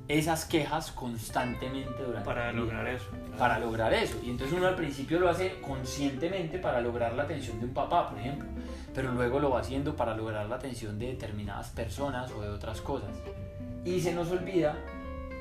esas 0.09 0.45
quejas 0.45 0.91
constantemente 0.91 2.03
durante 2.03 2.27
Para 2.27 2.53
lograr 2.53 2.87
eso. 2.89 3.07
para 3.39 3.59
lograr 3.61 3.93
eso. 3.95 4.19
Y 4.25 4.31
entonces 4.31 4.57
uno 4.57 4.67
al 4.67 4.75
principio 4.75 5.21
lo 5.21 5.29
hace 5.29 5.61
conscientemente 5.61 6.59
para 6.59 6.81
lograr 6.81 7.13
la 7.15 7.23
atención 7.23 7.61
de 7.61 7.67
un 7.67 7.73
papá, 7.75 8.09
por 8.09 8.19
ejemplo, 8.19 8.49
pero 8.93 9.13
luego 9.13 9.39
lo 9.39 9.51
va 9.51 9.61
haciendo 9.61 9.95
para 9.95 10.17
lograr 10.17 10.47
la 10.47 10.57
atención 10.57 10.99
de 10.99 11.09
determinadas 11.09 11.69
personas 11.71 12.31
o 12.33 12.43
de 12.43 12.49
otras 12.49 12.81
cosas. 12.81 13.11
Y 13.85 14.01
se 14.01 14.13
nos 14.13 14.31
olvida 14.33 14.77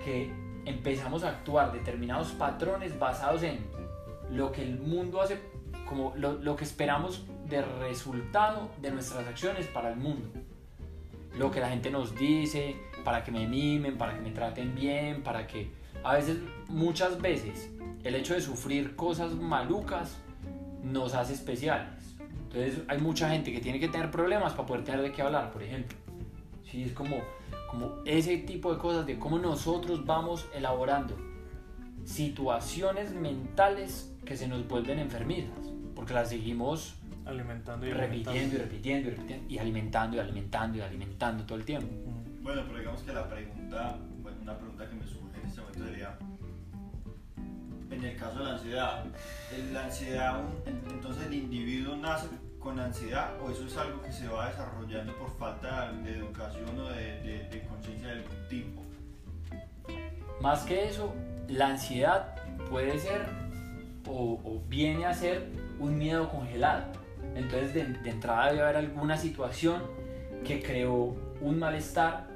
que 0.06 0.32
empezamos 0.66 1.24
a 1.24 1.30
actuar 1.30 1.72
determinados 1.72 2.28
patrones 2.34 2.98
basados 3.00 3.42
en 3.42 3.66
lo 4.30 4.52
que 4.52 4.62
el 4.62 4.80
mundo 4.80 5.20
hace, 5.22 5.40
como 5.88 6.14
lo, 6.16 6.34
lo 6.34 6.56
que 6.56 6.64
esperamos 6.64 7.26
de 7.48 7.64
resultado 7.64 8.70
de 8.80 8.92
nuestras 8.92 9.28
acciones 9.28 9.66
para 9.66 9.90
el 9.90 9.96
mundo. 9.96 10.30
Lo 11.38 11.52
que 11.52 11.60
la 11.60 11.70
gente 11.70 11.92
nos 11.92 12.16
dice, 12.16 12.76
para 13.04 13.24
que 13.24 13.32
me 13.32 13.48
mimen, 13.48 13.98
para 13.98 14.16
que 14.16 14.22
me 14.22 14.32
traten 14.32 14.76
bien, 14.76 15.24
para 15.24 15.48
que 15.48 15.72
a 16.04 16.16
veces, 16.16 16.38
muchas 16.68 17.22
veces, 17.22 17.70
el 18.04 18.16
hecho 18.16 18.34
de 18.34 18.42
sufrir 18.42 18.96
cosas 18.96 19.34
malucas 19.36 20.18
nos 20.84 21.14
hace 21.14 21.34
especiales. 21.34 22.16
Entonces 22.44 22.82
hay 22.88 23.00
mucha 23.00 23.30
gente 23.30 23.52
que 23.52 23.60
tiene 23.60 23.80
que 23.80 23.90
tener 23.90 24.10
problemas 24.10 24.54
para 24.54 24.66
poder 24.66 24.84
tener 24.84 25.02
de 25.02 25.12
qué 25.12 25.22
hablar, 25.22 25.52
por 25.52 25.62
ejemplo. 25.62 25.98
Sí, 26.70 26.84
es 26.84 26.94
como, 26.94 27.18
como 27.70 27.98
ese 28.06 28.38
tipo 28.38 28.74
de 28.74 28.80
cosas 28.80 29.06
de 29.06 29.20
cómo 29.20 29.38
nosotros 29.40 30.06
vamos 30.06 30.48
elaborando 30.54 31.16
situaciones 32.06 33.14
mentales 33.14 34.12
que 34.26 34.36
se 34.36 34.48
nos 34.48 34.68
vuelven 34.68 35.00
enfermizas, 35.00 35.60
porque 35.96 36.14
las 36.14 36.30
seguimos 36.30 36.96
Alimentando 37.30 37.86
y 37.88 37.92
repitiendo 37.94 38.56
y 38.56 38.60
repitiendo 38.60 39.08
y 39.08 39.12
repitiendo 39.12 39.50
y 39.54 39.58
alimentando 39.60 40.18
y 40.18 40.20
alimentando 40.20 40.78
y 40.78 40.82
alimentando 40.82 41.44
todo 41.46 41.58
el 41.58 41.66
tiempo. 41.66 41.88
Bueno, 42.42 42.64
pero 42.68 42.80
digamos 42.80 43.02
que 43.04 43.14
la 43.14 43.28
pregunta, 43.30 43.98
bueno, 44.22 44.38
una 44.42 44.58
pregunta 44.58 44.90
que 44.90 44.96
me 44.96 45.06
surge 45.06 45.40
en 45.42 45.48
este 45.48 45.62
momento 45.62 45.86
sería, 45.86 46.18
en 47.92 48.04
el 48.04 48.16
caso 48.18 48.40
de 48.40 48.46
la 48.46 48.52
ansiedad, 48.54 49.06
¿el- 49.56 49.74
¿la 49.74 49.86
ansiedad, 49.86 50.42
entonces 50.90 51.28
el 51.28 51.34
individuo 51.34 51.96
nace 51.98 52.28
con 52.60 52.80
ansiedad 52.80 53.40
o 53.42 53.52
eso 53.52 53.66
es 53.66 53.78
algo 53.78 54.02
que 54.02 54.12
se 54.12 54.28
va 54.28 54.50
desarrollando 54.50 55.14
por 55.18 55.30
falta 55.38 55.92
de 55.92 56.18
educación 56.18 56.78
o 56.80 56.90
de, 56.90 57.22
de- 57.22 57.50
de 57.50 57.64
conciencia 57.66 58.08
de 58.10 58.14
algún 58.16 58.48
tipo? 58.50 58.84
Más 60.42 60.64
que 60.64 60.88
eso, 60.88 61.14
la 61.48 61.68
ansiedad 61.70 62.36
puede 62.70 62.98
ser 63.00 63.26
o, 64.08 64.40
o 64.44 64.62
viene 64.68 65.06
a 65.06 65.14
ser 65.14 65.48
un 65.80 65.98
miedo 65.98 66.30
congelado. 66.30 66.86
Entonces 67.36 67.74
de, 67.74 67.86
de 67.86 68.10
entrada 68.10 68.48
debe 68.48 68.64
haber 68.64 68.78
alguna 68.78 69.18
situación 69.18 69.82
que 70.44 70.62
creó 70.62 71.16
un 71.42 71.60
malestar 71.60 72.28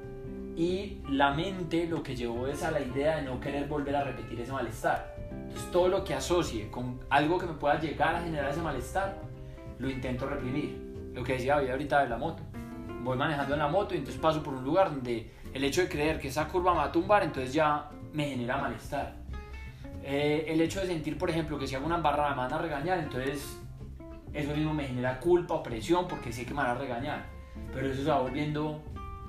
y 0.55 0.99
la 1.09 1.31
mente 1.31 1.87
lo 1.87 2.03
que 2.03 2.15
llevó 2.15 2.47
es 2.47 2.63
a 2.63 2.71
la 2.71 2.79
idea 2.79 3.17
de 3.17 3.23
no 3.23 3.39
querer 3.39 3.67
volver 3.67 3.95
a 3.95 4.03
repetir 4.03 4.39
ese 4.39 4.51
malestar. 4.51 5.15
Entonces 5.31 5.71
todo 5.71 5.87
lo 5.87 6.03
que 6.03 6.13
asocie 6.13 6.69
con 6.69 6.99
algo 7.09 7.39
que 7.39 7.47
me 7.47 7.53
pueda 7.53 7.79
llegar 7.79 8.15
a 8.15 8.21
generar 8.21 8.51
ese 8.51 8.61
malestar, 8.61 9.17
lo 9.79 9.89
intento 9.89 10.27
reprimir. 10.27 10.81
Lo 11.13 11.23
que 11.23 11.33
decía 11.33 11.55
ahorita 11.55 12.03
de 12.03 12.09
la 12.09 12.17
moto. 12.17 12.43
Voy 13.03 13.17
manejando 13.17 13.53
en 13.53 13.59
la 13.59 13.67
moto 13.67 13.93
y 13.93 13.97
entonces 13.97 14.21
paso 14.21 14.41
por 14.41 14.53
un 14.53 14.63
lugar 14.63 14.89
donde 14.89 15.31
el 15.53 15.63
hecho 15.63 15.81
de 15.81 15.89
creer 15.89 16.19
que 16.19 16.29
esa 16.29 16.47
curva 16.47 16.71
me 16.71 16.77
va 16.77 16.85
a 16.85 16.91
tumbar, 16.91 17.23
entonces 17.23 17.53
ya 17.53 17.89
me 18.13 18.29
genera 18.29 18.57
malestar. 18.57 19.15
Eh, 20.03 20.45
el 20.47 20.61
hecho 20.61 20.79
de 20.81 20.87
sentir, 20.87 21.17
por 21.17 21.29
ejemplo, 21.29 21.57
que 21.59 21.67
si 21.67 21.75
hago 21.75 21.85
una 21.85 21.95
embarrada 21.95 22.31
me 22.31 22.37
van 22.37 22.53
a 22.53 22.57
regañar, 22.57 22.99
entonces 22.99 23.59
eso 24.33 24.55
mismo 24.55 24.73
me 24.73 24.85
genera 24.85 25.19
culpa 25.19 25.55
o 25.55 25.63
presión 25.63 26.07
porque 26.07 26.31
sé 26.31 26.45
que 26.45 26.53
me 26.53 26.61
van 26.61 26.71
a 26.71 26.75
regañar. 26.75 27.25
Pero 27.73 27.87
eso 27.87 28.03
se 28.03 28.09
va 28.09 28.19
volviendo 28.19 28.81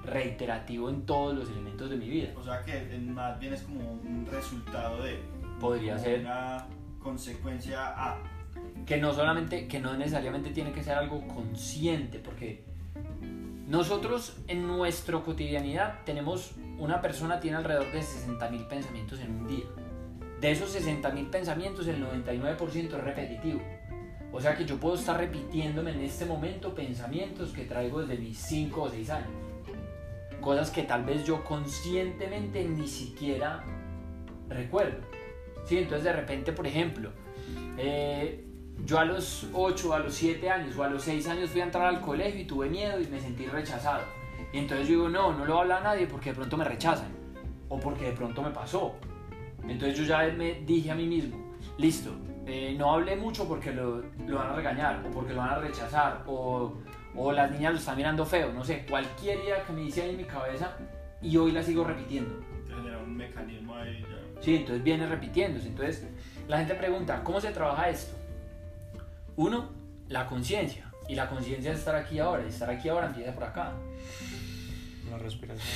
reiterativo 0.04 0.90
en 0.90 1.06
todos 1.06 1.34
los 1.34 1.50
elementos 1.50 1.90
de 1.90 1.96
mi 1.96 2.08
vida. 2.08 2.28
O 2.36 2.42
sea 2.42 2.62
que 2.62 2.98
más 2.98 3.38
bien 3.38 3.54
es 3.54 3.62
como 3.62 3.80
un 3.80 4.26
resultado 4.30 5.02
de... 5.02 5.18
Podría 5.60 5.98
ser. 5.98 6.20
Una 6.20 6.66
consecuencia 7.02 7.94
a... 7.96 8.18
que 8.86 8.96
no 8.96 9.12
solamente, 9.12 9.68
que 9.68 9.80
no 9.80 9.96
necesariamente 9.96 10.50
tiene 10.50 10.72
que 10.72 10.82
ser 10.82 10.96
algo 10.96 11.26
consciente, 11.28 12.18
porque 12.18 12.64
nosotros 13.66 14.36
en 14.48 14.66
nuestra 14.66 15.18
cotidianidad 15.20 16.00
tenemos, 16.04 16.52
una 16.78 17.00
persona 17.00 17.40
tiene 17.40 17.56
alrededor 17.58 17.90
de 17.92 18.00
60.000 18.00 18.68
pensamientos 18.68 19.20
en 19.20 19.30
un 19.30 19.48
día. 19.48 19.64
De 20.40 20.50
esos 20.50 20.76
60.000 20.76 21.30
pensamientos, 21.30 21.86
el 21.88 22.04
99% 22.04 22.74
es 22.74 22.92
repetitivo. 22.92 23.62
O 24.36 24.40
sea 24.40 24.56
que 24.56 24.64
yo 24.64 24.78
puedo 24.78 24.96
estar 24.96 25.16
repitiéndome 25.16 25.92
en 25.92 26.00
este 26.00 26.24
momento 26.26 26.74
pensamientos 26.74 27.52
que 27.52 27.66
traigo 27.66 28.00
desde 28.00 28.20
mis 28.20 28.36
5 28.36 28.82
o 28.82 28.90
6 28.90 29.10
años. 29.10 29.30
Cosas 30.40 30.72
que 30.72 30.82
tal 30.82 31.04
vez 31.04 31.24
yo 31.24 31.44
conscientemente 31.44 32.64
ni 32.64 32.88
siquiera 32.88 33.62
recuerdo. 34.48 34.98
Sí, 35.64 35.78
entonces 35.78 36.02
de 36.02 36.12
repente, 36.14 36.52
por 36.52 36.66
ejemplo, 36.66 37.10
eh, 37.78 38.44
yo 38.84 38.98
a 38.98 39.04
los 39.04 39.46
8, 39.52 39.94
a 39.94 40.00
los 40.00 40.14
7 40.14 40.50
años 40.50 40.76
o 40.76 40.82
a 40.82 40.88
los 40.88 41.04
6 41.04 41.28
años 41.28 41.50
fui 41.50 41.60
a 41.60 41.64
entrar 41.64 41.86
al 41.86 42.00
colegio 42.00 42.40
y 42.40 42.44
tuve 42.44 42.68
miedo 42.68 43.00
y 43.00 43.06
me 43.06 43.20
sentí 43.20 43.46
rechazado. 43.46 44.02
Y 44.52 44.58
entonces 44.58 44.88
yo 44.88 44.94
digo, 44.94 45.08
no, 45.08 45.32
no 45.32 45.44
lo 45.44 45.60
habla 45.60 45.76
a 45.76 45.80
nadie 45.80 46.08
porque 46.08 46.30
de 46.30 46.34
pronto 46.34 46.56
me 46.56 46.64
rechazan 46.64 47.12
o 47.68 47.78
porque 47.78 48.06
de 48.06 48.12
pronto 48.12 48.42
me 48.42 48.50
pasó. 48.50 48.96
Entonces 49.62 49.96
yo 49.96 50.02
ya 50.02 50.26
me 50.36 50.54
dije 50.66 50.90
a 50.90 50.96
mí 50.96 51.06
mismo, 51.06 51.36
listo, 51.78 52.10
eh, 52.46 52.74
no 52.78 52.94
hablé 52.94 53.16
mucho 53.16 53.46
porque 53.48 53.72
lo, 53.72 54.02
lo 54.26 54.36
van 54.36 54.50
a 54.50 54.52
regañar 54.54 55.04
o 55.06 55.10
porque 55.10 55.32
lo 55.32 55.40
van 55.40 55.50
a 55.50 55.58
rechazar 55.58 56.22
o, 56.26 56.74
o 57.14 57.32
las 57.32 57.50
niñas 57.50 57.72
lo 57.72 57.78
están 57.78 57.96
mirando 57.96 58.24
feo, 58.26 58.52
no 58.52 58.64
sé, 58.64 58.84
cualquier 58.88 59.38
idea 59.38 59.64
que 59.64 59.72
me 59.72 59.82
dice 59.82 60.02
ahí 60.02 60.10
en 60.10 60.16
mi 60.16 60.24
cabeza 60.24 60.76
y 61.22 61.36
hoy 61.36 61.52
la 61.52 61.62
sigo 61.62 61.84
repitiendo. 61.84 62.34
Te 62.66 62.74
genera 62.74 62.98
un 62.98 63.16
mecanismo 63.16 63.74
ahí 63.74 64.02
ya. 64.02 64.42
Sí, 64.42 64.56
entonces 64.56 64.84
viene 64.84 65.06
repitiéndose. 65.06 65.68
Entonces 65.68 66.06
la 66.48 66.58
gente 66.58 66.74
pregunta, 66.74 67.22
¿cómo 67.24 67.40
se 67.40 67.50
trabaja 67.50 67.88
esto? 67.88 68.14
Uno, 69.36 69.70
la 70.08 70.26
conciencia. 70.26 70.90
Y 71.08 71.14
la 71.14 71.28
conciencia 71.28 71.72
es 71.72 71.78
estar 71.78 71.94
aquí 71.96 72.18
ahora. 72.18 72.44
Y 72.44 72.48
estar 72.48 72.68
aquí 72.68 72.88
ahora 72.88 73.06
empieza 73.06 73.32
por 73.34 73.44
acá. 73.44 73.72
La 75.10 75.18
respiración. 75.18 75.66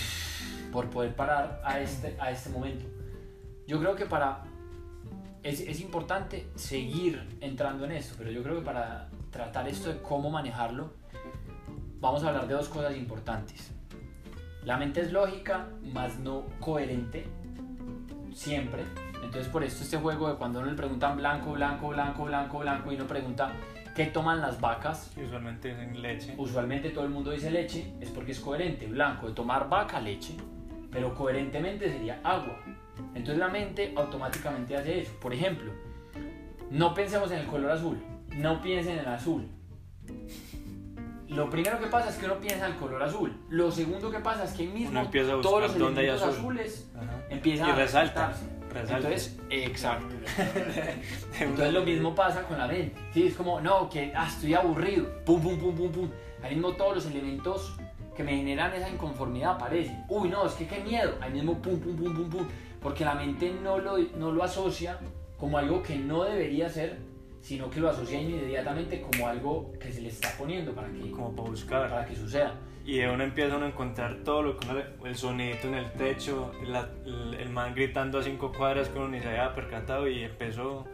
Por 0.72 0.90
poder 0.90 1.14
parar 1.14 1.60
a 1.64 1.80
este, 1.80 2.16
a 2.20 2.30
este 2.30 2.50
momento. 2.50 2.84
Yo 3.66 3.78
creo 3.78 3.96
que 3.96 4.06
para... 4.06 4.44
Es, 5.42 5.60
es 5.60 5.80
importante 5.80 6.48
seguir 6.54 7.38
entrando 7.40 7.84
en 7.84 7.92
esto. 7.92 8.14
Pero 8.18 8.30
yo 8.30 8.42
creo 8.42 8.56
que 8.56 8.64
para 8.64 9.08
tratar 9.30 9.68
esto 9.68 9.88
de 9.88 10.00
cómo 10.02 10.30
manejarlo, 10.30 10.92
vamos 12.00 12.22
a 12.24 12.28
hablar 12.28 12.46
de 12.46 12.54
dos 12.54 12.68
cosas 12.68 12.96
importantes. 12.96 13.72
La 14.64 14.76
mente 14.76 15.00
es 15.00 15.12
lógica, 15.12 15.68
más 15.82 16.18
no 16.18 16.44
coherente, 16.60 17.26
siempre. 18.34 18.84
Entonces 19.22 19.48
por 19.48 19.64
esto 19.64 19.82
este 19.82 19.96
juego 19.98 20.28
de 20.28 20.36
cuando 20.36 20.60
uno 20.60 20.70
le 20.70 20.76
preguntan 20.76 21.16
blanco, 21.16 21.52
blanco, 21.52 21.88
blanco, 21.88 22.24
blanco, 22.24 22.58
blanco 22.58 22.92
y 22.92 22.94
uno 22.94 23.06
pregunta 23.06 23.52
qué 23.94 24.06
toman 24.06 24.40
las 24.40 24.60
vacas, 24.60 25.10
usualmente 25.16 25.70
en 25.70 26.00
leche. 26.00 26.34
usualmente 26.38 26.90
todo 26.90 27.04
el 27.04 27.10
mundo 27.10 27.30
dice 27.30 27.50
leche, 27.50 27.94
es 28.00 28.10
porque 28.10 28.32
es 28.32 28.40
coherente, 28.40 28.86
blanco, 28.86 29.26
de 29.26 29.34
tomar 29.34 29.68
vaca, 29.68 30.00
leche, 30.00 30.36
pero 30.90 31.14
coherentemente 31.14 31.90
sería 31.90 32.20
agua. 32.22 32.58
Entonces 33.14 33.38
la 33.38 33.48
mente 33.48 33.92
automáticamente 33.96 34.76
hace 34.76 35.00
eso. 35.00 35.12
Por 35.20 35.32
ejemplo, 35.34 35.72
no 36.70 36.94
pensemos 36.94 37.30
en 37.30 37.38
el 37.38 37.46
color 37.46 37.70
azul, 37.70 37.98
no 38.36 38.60
piensen 38.62 38.94
en 38.94 38.98
el 39.00 39.08
azul. 39.08 39.48
Lo 41.28 41.50
primero 41.50 41.78
que 41.78 41.86
pasa 41.86 42.08
es 42.08 42.16
que 42.16 42.24
uno 42.24 42.38
piensa 42.38 42.66
en 42.66 42.72
el 42.72 42.78
color 42.78 43.02
azul. 43.02 43.36
Lo 43.50 43.70
segundo 43.70 44.10
que 44.10 44.18
pasa 44.18 44.44
es 44.44 44.52
que 44.52 44.62
ahí 44.62 44.68
mismo 44.68 44.98
a 44.98 45.10
todos 45.10 45.62
los 45.62 45.72
buscar 45.72 45.78
dónde 45.78 46.00
hay 46.00 46.06
elementos 46.08 46.28
azul. 46.28 46.58
azules 46.58 46.90
Ajá. 46.96 47.24
empiezan 47.28 47.68
Y 47.68 47.70
a. 47.72 47.74
Resalta. 47.74 48.32
Entonces, 48.74 49.38
exacto. 49.50 50.14
Entonces 51.40 51.72
lo 51.72 51.82
mismo 51.82 52.14
pasa 52.14 52.42
con 52.42 52.58
la 52.58 52.66
mente. 52.66 52.94
Sí, 53.12 53.26
es 53.26 53.34
como, 53.34 53.60
no, 53.60 53.88
que 53.88 54.12
ah, 54.14 54.26
estoy 54.28 54.54
aburrido. 54.54 55.06
Pum, 55.24 55.40
pum, 55.40 55.58
pum, 55.58 55.74
pum, 55.74 55.90
pum. 55.90 56.10
Ahí 56.42 56.54
mismo 56.54 56.72
todos 56.72 56.96
los 56.96 57.06
elementos 57.06 57.76
que 58.18 58.24
me 58.24 58.36
generan 58.36 58.72
esa 58.74 58.90
inconformidad 58.90 59.52
aparecen. 59.52 60.02
Uy, 60.08 60.28
no, 60.28 60.44
es 60.44 60.54
que 60.54 60.66
qué 60.66 60.80
miedo. 60.80 61.14
Ahí 61.20 61.30
mismo 61.30 61.62
pum, 61.62 61.78
pum, 61.78 61.94
pum, 61.96 62.12
pum, 62.16 62.28
pum. 62.30 62.46
Porque 62.82 63.04
la 63.04 63.14
mente 63.14 63.54
no 63.62 63.78
lo, 63.78 63.96
no 64.16 64.32
lo 64.32 64.42
asocia 64.42 64.98
como 65.38 65.56
algo 65.56 65.84
que 65.84 65.94
no 65.94 66.24
debería 66.24 66.68
ser, 66.68 66.98
sino 67.40 67.70
que 67.70 67.78
lo 67.78 67.88
asocia 67.90 68.20
inmediatamente 68.20 69.00
como 69.00 69.28
algo 69.28 69.70
que 69.80 69.92
se 69.92 70.00
le 70.00 70.08
está 70.08 70.30
poniendo 70.36 70.72
para 70.74 70.88
que, 70.88 71.12
Como 71.12 71.30
para 71.36 71.48
buscar. 71.48 71.88
para 71.88 72.04
que 72.06 72.16
suceda. 72.16 72.54
Y 72.84 72.98
de 72.98 73.08
uno 73.08 73.22
empieza 73.22 73.56
uno 73.56 73.66
a 73.66 73.68
encontrar 73.68 74.16
todo 74.24 74.42
lo 74.42 74.56
que 74.56 74.66
uno 74.68 74.80
el 75.04 75.14
sonidito 75.14 75.68
en 75.68 75.74
el 75.74 75.92
techo, 75.92 76.50
la- 76.66 76.88
el, 77.06 77.34
el 77.34 77.50
man 77.50 77.72
gritando 77.72 78.18
a 78.18 78.22
cinco 78.24 78.50
cuadras 78.50 78.88
que 78.88 78.98
uno 78.98 79.08
ni 79.10 79.20
se 79.20 79.28
había 79.28 79.54
percatado 79.54 80.08
y 80.08 80.24
empezó. 80.24 80.86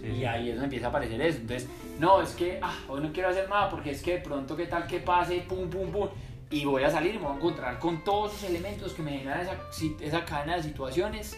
sí, 0.00 0.08
Y 0.08 0.24
ahí 0.24 0.48
es 0.48 0.54
donde 0.56 0.64
empieza 0.64 0.86
a 0.86 0.88
aparecer 0.88 1.20
eso. 1.20 1.38
Entonces, 1.42 1.68
no, 2.00 2.20
es 2.22 2.30
que 2.34 2.58
ah, 2.60 2.74
hoy 2.88 3.02
no 3.02 3.12
quiero 3.12 3.28
hacer 3.28 3.48
nada 3.48 3.68
porque 3.70 3.92
es 3.92 4.02
que 4.02 4.14
de 4.14 4.20
pronto, 4.20 4.56
¿qué 4.56 4.66
tal 4.66 4.88
que 4.88 4.98
pase? 4.98 5.44
Pum, 5.48 5.70
pum, 5.70 5.92
pum. 5.92 6.08
Y 6.48 6.64
voy 6.64 6.84
a 6.84 6.90
salir 6.90 7.14
y 7.14 7.18
me 7.18 7.24
voy 7.24 7.32
a 7.32 7.36
encontrar 7.36 7.78
con 7.78 8.04
todos 8.04 8.34
esos 8.34 8.50
elementos 8.50 8.92
que 8.92 9.02
me 9.02 9.18
generan 9.18 9.40
esa, 9.40 9.56
esa 10.00 10.24
cadena 10.24 10.56
de 10.56 10.62
situaciones 10.62 11.36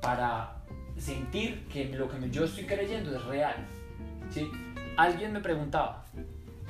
para 0.00 0.58
sentir 0.96 1.66
que 1.68 1.84
lo 1.84 2.08
que 2.08 2.30
yo 2.30 2.44
estoy 2.44 2.64
creyendo 2.64 3.14
es 3.14 3.24
real. 3.24 3.56
¿sí? 4.30 4.50
Alguien 4.96 5.32
me 5.32 5.40
preguntaba, 5.40 6.04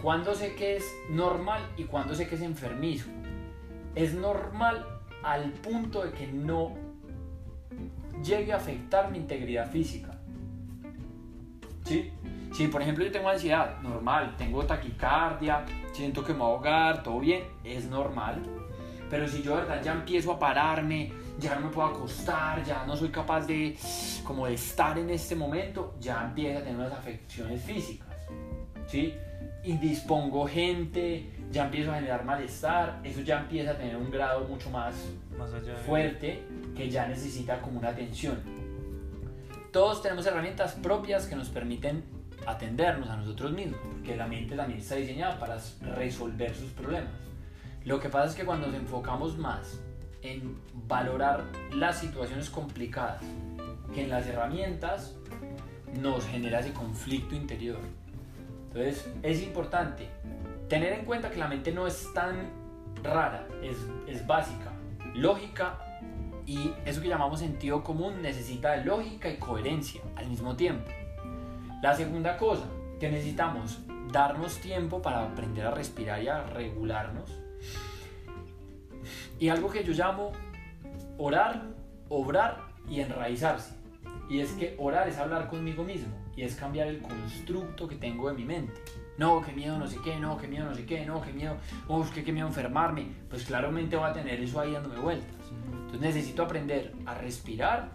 ¿cuándo 0.03 0.35
sé 0.35 0.55
que 0.55 0.77
es 0.77 0.85
normal 1.11 1.63
y 1.77 1.85
cuándo 1.85 2.15
sé 2.15 2.29
que 2.29 2.35
es 2.35 2.43
enfermizo? 2.43 3.07
Es 3.95 4.15
normal 4.15 4.85
al 5.23 5.51
punto 5.53 6.05
de 6.05 6.13
que 6.13 6.27
no 6.27 6.75
llegue 8.23 8.53
a 8.53 8.57
afectar 8.57 9.11
mi 9.11 9.19
integridad 9.19 9.71
física. 9.71 10.11
¿Sí? 11.85 12.13
Si 12.53 12.69
por 12.69 12.83
ejemplo 12.83 13.05
yo 13.05 13.11
tengo 13.11 13.29
ansiedad, 13.29 13.81
normal, 13.81 14.35
tengo 14.37 14.65
taquicardia, 14.65 15.65
siento 15.99 16.25
que 16.25 16.33
me 16.33 16.39
voy 16.39 16.49
a 16.49 16.51
ahogar, 16.53 17.03
todo 17.03 17.19
bien, 17.19 17.43
es 17.65 17.85
normal. 17.87 18.41
Pero 19.11 19.27
si 19.27 19.43
yo 19.43 19.57
de 19.57 19.63
verdad 19.63 19.83
ya 19.83 19.93
empiezo 19.93 20.33
a 20.33 20.39
pararme, 20.39 21.13
ya 21.39 21.57
no 21.57 21.67
me 21.67 21.73
puedo 21.73 21.89
acostar, 21.89 22.63
ya 22.65 22.85
no 22.87 22.97
soy 22.97 23.09
capaz 23.09 23.47
de 23.47 23.77
como 24.25 24.47
de 24.47 24.55
estar 24.55 24.99
en 24.99 25.11
este 25.11 25.35
momento, 25.35 25.95
ya 26.01 26.25
empieza 26.25 26.61
a 26.61 26.63
tener 26.63 26.77
unas 26.77 26.93
afecciones 26.93 27.63
físicas. 27.63 28.09
¿Sí? 28.87 29.15
Y 29.65 29.73
dispongo 29.79 30.47
gente, 30.47 31.31
ya 31.51 31.65
empiezo 31.65 31.91
a 31.91 31.97
generar 31.97 32.25
malestar, 32.25 33.01
eso 33.03 33.21
ya 33.23 33.41
empieza 33.41 33.73
a 33.73 33.77
tener 33.77 33.97
un 33.97 34.11
grado 34.11 34.47
mucho 34.47 34.71
más 34.71 34.95
Más 35.37 35.53
allá 35.53 35.73
de. 35.73 35.79
fuerte 35.79 36.43
que 36.77 36.89
ya 36.89 37.09
necesita 37.09 37.61
como 37.61 37.81
una 37.81 37.89
atención. 37.89 38.39
Todos 39.73 40.01
tenemos 40.01 40.27
herramientas 40.27 40.75
propias 40.75 41.27
que 41.27 41.35
nos 41.35 41.49
permiten 41.49 42.05
atendernos 42.51 43.09
a 43.09 43.17
nosotros 43.17 43.53
mismos, 43.53 43.79
porque 43.91 44.17
la 44.17 44.27
mente 44.27 44.57
también 44.57 44.81
está 44.81 44.97
diseñada 44.97 45.39
para 45.39 45.59
resolver 45.95 46.55
sus 46.55 46.71
problemas. 46.73 47.13
Lo 47.85 48.01
que 48.01 48.09
pasa 48.09 48.31
es 48.31 48.35
que 48.35 48.45
cuando 48.45 48.67
nos 48.67 48.77
enfocamos 48.77 49.39
más 49.39 49.81
en 50.23 50.59
valorar 50.87 51.45
las 51.73 51.99
situaciones 52.01 52.51
complicadas 52.51 53.23
que 53.95 54.03
en 54.03 54.11
las 54.11 54.27
herramientas, 54.27 55.15
nos 56.01 56.27
genera 56.27 56.61
ese 56.61 56.73
conflicto 56.73 57.35
interior. 57.35 57.79
Entonces 58.69 59.09
es 59.23 59.43
importante 59.43 60.09
tener 60.69 60.93
en 60.93 61.05
cuenta 61.05 61.31
que 61.31 61.39
la 61.39 61.49
mente 61.49 61.73
no 61.73 61.87
es 61.87 62.13
tan 62.13 62.51
rara, 63.03 63.47
es, 63.63 63.77
es 64.07 64.27
básica, 64.27 64.73
lógica 65.15 65.79
y 66.45 66.73
eso 66.85 67.01
que 67.01 67.09
llamamos 67.09 67.41
sentido 67.41 67.83
común 67.83 68.23
necesita 68.23 68.77
lógica 68.77 69.31
y 69.31 69.37
coherencia 69.37 70.01
al 70.17 70.29
mismo 70.29 70.57
tiempo. 70.57 70.91
La 71.83 71.95
segunda 71.95 72.37
cosa, 72.37 72.65
que 72.99 73.09
necesitamos 73.09 73.79
darnos 74.13 74.59
tiempo 74.61 75.01
para 75.01 75.23
aprender 75.23 75.67
a 75.67 75.71
respirar 75.71 76.23
y 76.23 76.29
a 76.29 76.43
regularnos. 76.43 77.31
Y 79.39 79.49
algo 79.49 79.71
que 79.71 79.85
yo 79.85 79.93
llamo 79.93 80.33
orar, 81.19 81.63
obrar 82.09 82.69
y 82.89 83.01
enraizarse. 83.01 83.75
Y 84.29 84.41
es 84.41 84.53
que 84.53 84.75
orar 84.79 85.09
es 85.09 85.19
hablar 85.19 85.49
conmigo 85.49 85.85
mismo 85.85 86.13
y 86.37 86.43
es 86.43 86.55
cambiar 86.55 86.89
el 86.89 87.01
constructo 87.01 87.89
que 87.89 87.97
tengo 87.97 88.29
de 88.29 88.35
mi 88.35 88.45
mente. 88.45 88.75
No, 89.17 89.41
qué 89.41 89.53
miedo, 89.53 89.79
no 89.79 89.87
sé 89.87 89.99
qué, 90.03 90.17
no, 90.19 90.37
qué 90.37 90.47
miedo, 90.47 90.67
no 90.67 90.75
sé 90.75 90.85
qué, 90.85 91.05
no, 91.07 91.21
qué 91.21 91.33
miedo, 91.33 91.57
oh, 91.89 92.05
que 92.13 92.23
qué 92.23 92.33
miedo 92.33 92.47
enfermarme. 92.47 93.07
Pues 93.29 93.45
claramente 93.45 93.97
voy 93.97 94.11
a 94.11 94.13
tener 94.13 94.41
eso 94.41 94.61
ahí 94.61 94.73
dándome 94.73 94.99
vueltas. 94.99 95.35
Entonces 95.73 96.01
necesito 96.01 96.43
aprender 96.43 96.93
a 97.07 97.15
respirar, 97.15 97.91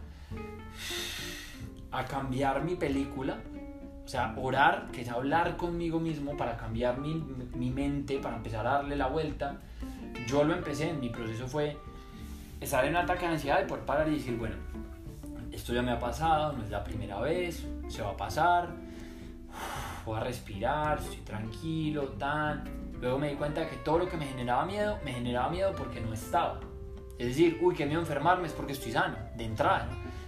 a 1.91 2.05
cambiar 2.05 2.63
mi 2.63 2.75
película, 2.75 3.37
o 4.05 4.07
sea, 4.07 4.33
orar, 4.37 4.87
que 4.91 5.01
es 5.01 5.09
hablar 5.09 5.55
conmigo 5.57 5.99
mismo 5.99 6.35
para 6.35 6.57
cambiar 6.57 6.99
mi, 6.99 7.15
mi 7.55 7.71
mente, 7.71 8.19
para 8.19 8.35
empezar 8.37 8.67
a 8.67 8.73
darle 8.73 8.95
la 8.95 9.07
vuelta. 9.07 9.57
Yo 10.27 10.43
lo 10.43 10.53
empecé, 10.53 10.93
mi 10.93 11.09
proceso 11.09 11.47
fue 11.47 11.77
estar 12.59 12.83
en 12.85 12.91
un 12.91 12.97
ataque 12.97 13.25
de 13.25 13.33
ansiedad 13.33 13.63
y 13.63 13.67
poder 13.67 13.85
parar 13.85 14.07
y 14.09 14.15
decir, 14.15 14.37
bueno, 14.37 14.55
esto 15.51 15.73
ya 15.73 15.81
me 15.81 15.91
ha 15.91 15.99
pasado, 15.99 16.53
no 16.53 16.63
es 16.63 16.69
la 16.69 16.83
primera 16.83 17.19
vez, 17.19 17.65
se 17.87 18.01
va 18.01 18.11
a 18.11 18.17
pasar, 18.17 18.69
voy 20.05 20.17
a 20.17 20.23
respirar, 20.23 20.99
estoy 20.99 21.17
tranquilo, 21.17 22.09
tan. 22.19 22.63
Luego 22.99 23.19
me 23.19 23.29
di 23.29 23.35
cuenta 23.35 23.61
de 23.61 23.67
que 23.67 23.75
todo 23.77 23.99
lo 23.99 24.09
que 24.09 24.17
me 24.17 24.25
generaba 24.25 24.65
miedo, 24.65 24.97
me 25.03 25.13
generaba 25.13 25.49
miedo 25.49 25.73
porque 25.77 26.01
no 26.01 26.13
estaba. 26.13 26.59
Es 27.19 27.27
decir, 27.27 27.59
uy, 27.61 27.75
que 27.75 27.85
miedo 27.85 28.01
enfermarme 28.01 28.47
es 28.47 28.53
porque 28.53 28.73
estoy 28.73 28.91
sano, 28.91 29.15
de 29.35 29.45
entrada. 29.45 29.87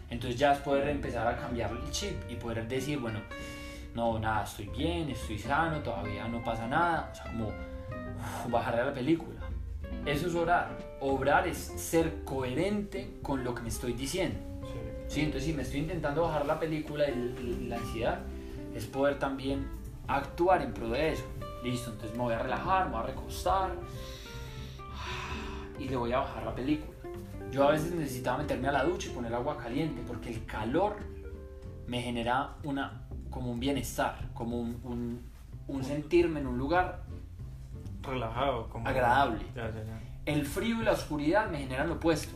Entonces 0.09 0.39
ya 0.39 0.53
es 0.53 0.59
poder 0.59 0.87
empezar 0.89 1.27
a 1.27 1.35
cambiar 1.37 1.71
el 1.71 1.89
chip 1.91 2.15
y 2.29 2.35
poder 2.35 2.67
decir, 2.67 2.99
bueno, 2.99 3.19
no, 3.95 4.19
nada, 4.19 4.43
estoy 4.43 4.67
bien, 4.67 5.09
estoy 5.09 5.39
sano, 5.39 5.79
todavía 5.79 6.27
no 6.27 6.43
pasa 6.43 6.67
nada. 6.67 7.09
O 7.11 7.15
sea, 7.15 7.23
como 7.31 7.47
uf, 7.47 8.51
bajarle 8.51 8.81
a 8.81 8.85
la 8.85 8.93
película. 8.93 9.39
Eso 10.05 10.27
es 10.27 10.35
orar. 10.35 10.77
Obrar 10.99 11.47
es 11.47 11.57
ser 11.57 12.23
coherente 12.25 13.17
con 13.21 13.43
lo 13.43 13.55
que 13.55 13.61
me 13.61 13.69
estoy 13.69 13.93
diciendo. 13.93 14.37
Sí. 14.63 15.15
Sí, 15.15 15.21
entonces 15.21 15.45
si 15.49 15.53
me 15.53 15.63
estoy 15.63 15.79
intentando 15.79 16.23
bajar 16.23 16.45
la 16.45 16.59
película 16.59 17.07
y 17.07 17.67
la 17.69 17.77
ansiedad, 17.77 18.19
es 18.75 18.85
poder 18.85 19.17
también 19.17 19.65
actuar 20.07 20.61
en 20.61 20.73
pro 20.73 20.89
de 20.89 21.13
eso. 21.13 21.23
Listo, 21.63 21.91
entonces 21.91 22.17
me 22.17 22.23
voy 22.23 22.33
a 22.33 22.39
relajar, 22.39 22.87
me 22.87 22.91
voy 22.91 23.03
a 23.03 23.05
recostar 23.07 23.71
y 25.79 25.87
le 25.87 25.95
voy 25.95 26.11
a 26.11 26.19
bajar 26.19 26.43
la 26.43 26.53
película. 26.53 26.97
Yo 27.49 27.67
a 27.67 27.71
veces 27.71 27.93
necesitaba 27.93 28.39
meterme 28.39 28.67
a 28.67 28.73
la 28.73 28.83
ducha 28.83 29.07
y 29.07 29.11
poner 29.11 29.33
agua 29.33 29.57
caliente 29.57 30.03
porque 30.05 30.29
el 30.29 30.45
calor 30.45 30.97
me 31.87 32.01
genera 32.01 32.55
una, 32.63 33.04
como 33.35 33.51
un 33.51 33.59
bienestar, 33.59 34.29
como 34.33 34.57
un, 34.57 34.79
un, 34.85 35.21
un 35.67 35.83
sentirme 35.83 36.39
en 36.39 36.47
un 36.47 36.57
lugar. 36.57 37.03
Relajado. 38.01 38.69
Como... 38.69 38.87
Agradable. 38.87 39.45
Ya, 39.53 39.67
ya, 39.71 39.83
ya. 39.83 40.01
El 40.25 40.45
frío 40.45 40.81
y 40.81 40.85
la 40.85 40.93
oscuridad 40.93 41.49
me 41.51 41.57
generan 41.57 41.89
lo 41.89 41.95
opuesto. 41.95 42.33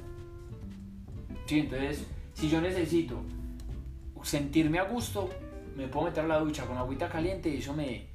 Sí, 1.46 1.62
entonces, 1.62 2.06
si 2.34 2.50
yo 2.50 2.60
necesito 2.60 3.22
sentirme 4.24 4.80
a 4.80 4.84
gusto, 4.84 5.30
me 5.78 5.88
puedo 5.88 6.08
meter 6.08 6.26
a 6.26 6.28
la 6.28 6.40
ducha 6.40 6.66
con 6.66 6.78
agüita 6.78 7.08
caliente 7.08 7.48
y 7.48 7.60
eso 7.60 7.74
me, 7.74 8.08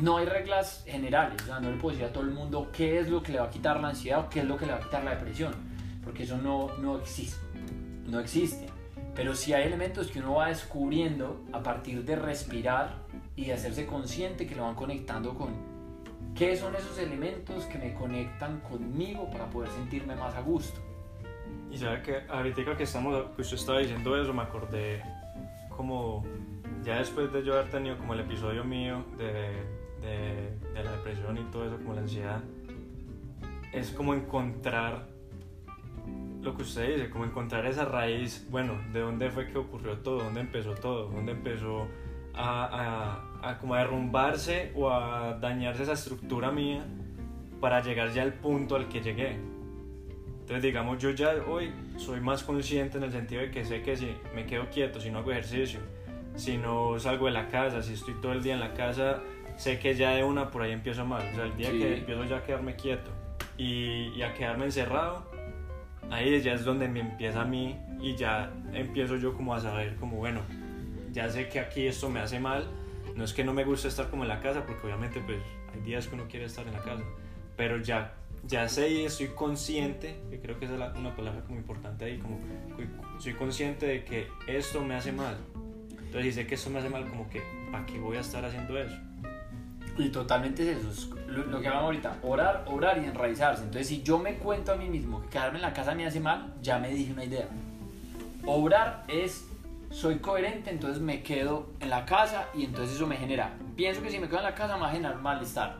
no 0.00 0.16
hay 0.16 0.24
reglas 0.24 0.82
generales, 0.86 1.42
o 1.42 1.46
sea, 1.46 1.60
no 1.60 1.70
le 1.70 1.76
puedo 1.76 1.94
decir 1.94 2.08
a 2.08 2.12
todo 2.14 2.24
el 2.24 2.30
mundo 2.30 2.70
qué 2.72 2.98
es 2.98 3.10
lo 3.10 3.22
que 3.22 3.32
le 3.32 3.40
va 3.40 3.46
a 3.46 3.50
quitar 3.50 3.78
la 3.78 3.88
ansiedad 3.88 4.20
o 4.20 4.30
qué 4.30 4.40
es 4.40 4.46
lo 4.46 4.56
que 4.56 4.64
le 4.64 4.72
va 4.72 4.78
a 4.78 4.80
quitar 4.80 5.04
la 5.04 5.10
depresión, 5.10 5.52
porque 6.02 6.22
eso 6.22 6.38
no, 6.38 6.70
no 6.78 6.98
existe, 6.98 7.38
no 8.06 8.20
existe. 8.20 8.79
Pero 9.14 9.34
sí 9.34 9.52
hay 9.52 9.64
elementos 9.64 10.10
que 10.10 10.20
uno 10.20 10.34
va 10.34 10.48
descubriendo 10.48 11.40
a 11.52 11.62
partir 11.62 12.04
de 12.04 12.16
respirar 12.16 12.94
y 13.36 13.46
de 13.46 13.54
hacerse 13.54 13.86
consciente 13.86 14.46
que 14.46 14.54
lo 14.54 14.62
van 14.62 14.74
conectando 14.74 15.34
con 15.34 15.50
qué 16.34 16.56
son 16.56 16.74
esos 16.74 16.98
elementos 16.98 17.64
que 17.64 17.78
me 17.78 17.92
conectan 17.94 18.60
conmigo 18.60 19.28
para 19.30 19.46
poder 19.50 19.70
sentirme 19.70 20.14
más 20.14 20.34
a 20.34 20.40
gusto. 20.40 20.80
Y 21.70 21.78
sabe 21.78 22.02
que 22.02 22.22
ahorita 22.28 22.76
que 22.76 22.82
estamos, 22.82 23.30
que 23.36 23.42
usted 23.42 23.56
estaba 23.56 23.78
diciendo 23.78 24.20
eso, 24.20 24.32
me 24.32 24.42
acordé 24.42 25.02
como 25.76 26.24
ya 26.82 26.98
después 26.98 27.32
de 27.32 27.44
yo 27.44 27.54
haber 27.54 27.70
tenido 27.70 27.98
como 27.98 28.14
el 28.14 28.20
episodio 28.20 28.64
mío 28.64 29.04
de, 29.18 29.52
de, 30.00 30.56
de 30.72 30.84
la 30.84 30.92
depresión 30.92 31.38
y 31.38 31.42
todo 31.50 31.66
eso, 31.66 31.76
como 31.76 31.94
la 31.94 32.00
ansiedad, 32.00 32.40
es 33.72 33.90
como 33.90 34.14
encontrar 34.14 35.06
lo 36.42 36.56
que 36.56 36.62
usted 36.62 36.94
dice, 36.96 37.10
como 37.10 37.24
encontrar 37.24 37.66
esa 37.66 37.84
raíz, 37.84 38.46
bueno, 38.50 38.74
de 38.92 39.00
dónde 39.00 39.30
fue 39.30 39.46
que 39.48 39.58
ocurrió 39.58 39.98
todo, 39.98 40.18
dónde 40.24 40.40
empezó 40.40 40.74
todo, 40.74 41.08
dónde 41.08 41.32
empezó 41.32 41.86
a, 42.34 43.20
a, 43.42 43.50
a 43.50 43.58
como 43.58 43.74
a 43.74 43.78
derrumbarse 43.80 44.72
o 44.74 44.90
a 44.90 45.34
dañarse 45.34 45.82
esa 45.82 45.92
estructura 45.92 46.50
mía 46.50 46.84
para 47.60 47.82
llegar 47.82 48.10
ya 48.12 48.22
al 48.22 48.32
punto 48.34 48.76
al 48.76 48.88
que 48.88 49.00
llegué. 49.02 49.36
Entonces, 50.40 50.62
digamos, 50.62 50.98
yo 50.98 51.10
ya 51.10 51.34
hoy 51.48 51.72
soy 51.96 52.20
más 52.20 52.42
consciente 52.42 52.98
en 52.98 53.04
el 53.04 53.12
sentido 53.12 53.42
de 53.42 53.50
que 53.50 53.64
sé 53.64 53.82
que 53.82 53.96
si 53.96 54.08
me 54.34 54.46
quedo 54.46 54.68
quieto, 54.70 54.98
si 55.00 55.10
no 55.10 55.18
hago 55.18 55.30
ejercicio, 55.32 55.78
si 56.36 56.56
no 56.56 56.98
salgo 56.98 57.26
de 57.26 57.32
la 57.32 57.48
casa, 57.48 57.82
si 57.82 57.92
estoy 57.92 58.14
todo 58.14 58.32
el 58.32 58.42
día 58.42 58.54
en 58.54 58.60
la 58.60 58.72
casa, 58.72 59.20
sé 59.56 59.78
que 59.78 59.94
ya 59.94 60.12
de 60.12 60.24
una 60.24 60.50
por 60.50 60.62
ahí 60.62 60.72
empiezo 60.72 61.04
mal. 61.04 61.22
O 61.32 61.36
sea, 61.36 61.44
el 61.44 61.56
día 61.56 61.70
Sí. 61.70 61.78
que 61.78 61.98
empiezo 61.98 62.24
ya 62.24 62.38
a 62.38 62.42
quedarme 62.42 62.74
quieto 62.76 63.10
y, 63.58 64.08
y 64.16 64.22
a 64.22 64.32
quedarme 64.34 64.64
encerrado, 64.64 65.29
ahí 66.10 66.40
ya 66.40 66.54
es 66.54 66.64
donde 66.64 66.88
me 66.88 67.00
empieza 67.00 67.42
a 67.42 67.44
mí 67.44 67.76
y 68.00 68.16
ya 68.16 68.52
empiezo 68.72 69.16
yo 69.16 69.34
como 69.34 69.54
a 69.54 69.60
saber 69.60 69.96
como, 69.96 70.16
bueno, 70.16 70.40
ya 71.12 71.28
sé 71.28 71.48
que 71.48 71.60
aquí 71.60 71.86
esto 71.86 72.08
me 72.08 72.20
hace 72.20 72.40
mal. 72.40 72.68
No 73.16 73.24
es 73.24 73.32
que 73.32 73.44
no 73.44 73.52
me 73.52 73.64
guste 73.64 73.88
estar 73.88 74.08
como 74.08 74.22
en 74.22 74.28
la 74.28 74.40
casa, 74.40 74.64
porque 74.64 74.86
obviamente 74.86 75.20
pues 75.20 75.38
hay 75.74 75.80
días 75.80 76.06
que 76.06 76.14
uno 76.14 76.26
quiere 76.28 76.46
estar 76.46 76.66
en 76.66 76.72
la 76.72 76.82
casa, 76.82 77.02
pero 77.56 77.78
ya, 77.78 78.14
ya 78.46 78.68
sé 78.68 78.90
y 78.90 79.04
estoy 79.04 79.28
consciente, 79.28 80.20
que 80.30 80.40
creo 80.40 80.58
que 80.58 80.66
esa 80.66 80.74
es 80.74 80.96
una 80.96 81.14
palabra 81.14 81.42
como 81.42 81.58
importante 81.58 82.04
ahí, 82.04 82.18
como 82.18 82.38
soy 83.18 83.34
consciente 83.34 83.86
de 83.86 84.04
que 84.04 84.28
esto 84.46 84.82
me 84.82 84.94
hace 84.94 85.12
mal. 85.12 85.36
Entonces 85.90 86.34
si 86.34 86.40
sé 86.40 86.46
que 86.46 86.54
esto 86.54 86.70
me 86.70 86.78
hace 86.78 86.88
mal, 86.88 87.08
como 87.08 87.28
que, 87.28 87.42
¿para 87.70 87.84
qué 87.86 87.98
voy 87.98 88.16
a 88.16 88.20
estar 88.20 88.44
haciendo 88.44 88.78
eso? 88.78 88.96
Y 89.98 90.08
totalmente 90.08 90.70
es 90.70 90.78
eso, 90.78 90.90
es 90.90 91.26
lo, 91.26 91.44
lo 91.44 91.60
que 91.60 91.68
hablamos 91.68 91.86
ahorita, 91.86 92.16
orar, 92.22 92.64
orar 92.66 92.98
y 92.98 93.06
enraizarse. 93.06 93.62
Entonces, 93.62 93.88
si 93.88 94.02
yo 94.02 94.18
me 94.18 94.34
cuento 94.36 94.72
a 94.72 94.76
mí 94.76 94.88
mismo 94.88 95.20
que 95.22 95.28
quedarme 95.28 95.58
en 95.58 95.62
la 95.62 95.72
casa 95.72 95.94
me 95.94 96.06
hace 96.06 96.20
mal, 96.20 96.54
ya 96.62 96.78
me 96.78 96.90
dije 96.90 97.12
una 97.12 97.24
idea. 97.24 97.48
Obrar 98.46 99.04
es, 99.08 99.46
soy 99.90 100.18
coherente, 100.18 100.70
entonces 100.70 101.02
me 101.02 101.22
quedo 101.22 101.70
en 101.80 101.90
la 101.90 102.06
casa 102.06 102.46
y 102.54 102.64
entonces 102.64 102.96
eso 102.96 103.06
me 103.06 103.16
genera. 103.16 103.52
Pienso 103.76 104.02
que 104.02 104.10
si 104.10 104.18
me 104.18 104.28
quedo 104.28 104.38
en 104.38 104.44
la 104.44 104.54
casa 104.54 104.76
me 104.76 104.82
va 104.82 104.88
a 104.88 104.92
generar 104.92 105.16
malestar. 105.18 105.76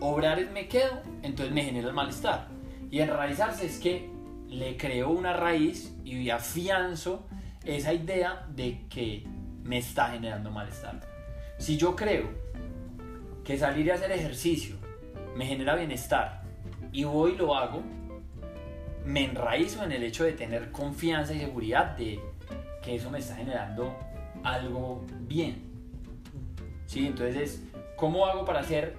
Obrar 0.00 0.38
es 0.38 0.50
me 0.50 0.68
quedo, 0.68 1.02
entonces 1.22 1.54
me 1.54 1.64
genera 1.64 1.88
el 1.88 1.94
malestar. 1.94 2.48
Y 2.90 3.00
enraizarse 3.00 3.66
es 3.66 3.78
que 3.78 4.10
le 4.48 4.76
creo 4.76 5.10
una 5.10 5.32
raíz 5.32 5.94
y 6.04 6.30
afianzo 6.30 7.26
esa 7.64 7.92
idea 7.92 8.46
de 8.48 8.86
que 8.88 9.26
me 9.64 9.78
está 9.78 10.10
generando 10.10 10.50
malestar. 10.50 11.00
Si 11.58 11.76
yo 11.76 11.94
creo 11.94 12.28
que 13.44 13.58
salir 13.58 13.90
a 13.92 13.94
hacer 13.96 14.12
ejercicio 14.12 14.76
me 15.36 15.46
genera 15.46 15.74
bienestar 15.74 16.42
y 16.92 17.04
voy 17.04 17.32
y 17.32 17.36
lo 17.36 17.54
hago, 17.56 17.82
me 19.04 19.24
enraizo 19.24 19.82
en 19.84 19.92
el 19.92 20.02
hecho 20.04 20.24
de 20.24 20.32
tener 20.32 20.70
confianza 20.70 21.32
y 21.34 21.40
seguridad 21.40 21.96
de 21.96 22.20
que 22.82 22.94
eso 22.96 23.10
me 23.10 23.18
está 23.18 23.34
generando 23.36 23.96
algo 24.44 25.04
bien. 25.22 25.62
¿Sí? 26.86 27.06
Entonces, 27.06 27.36
es, 27.36 27.62
¿cómo 27.96 28.26
hago 28.26 28.44
para 28.44 28.62
ser 28.62 28.96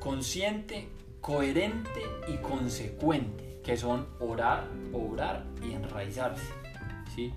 consciente, 0.00 0.88
coherente 1.20 2.02
y 2.28 2.36
consecuente? 2.38 3.60
Que 3.62 3.76
son 3.76 4.06
orar, 4.20 4.64
obrar 4.92 5.44
y 5.62 5.72
enraizarse. 5.72 6.52
¿Sí? 7.14 7.32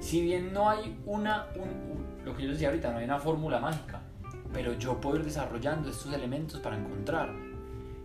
Si 0.00 0.22
bien 0.22 0.52
no 0.52 0.68
hay 0.70 0.96
una, 1.04 1.48
un- 1.56 1.62
un- 1.68 2.24
lo 2.24 2.36
que 2.36 2.44
yo 2.44 2.50
decía 2.52 2.68
ahorita, 2.68 2.92
no 2.92 2.98
hay 2.98 3.04
una 3.04 3.18
fórmula 3.18 3.58
mágica, 3.60 4.01
pero 4.52 4.74
yo 4.74 5.00
puedo 5.00 5.16
ir 5.16 5.24
desarrollando 5.24 5.90
estos 5.90 6.12
elementos 6.12 6.60
para 6.60 6.76
encontrar. 6.76 7.30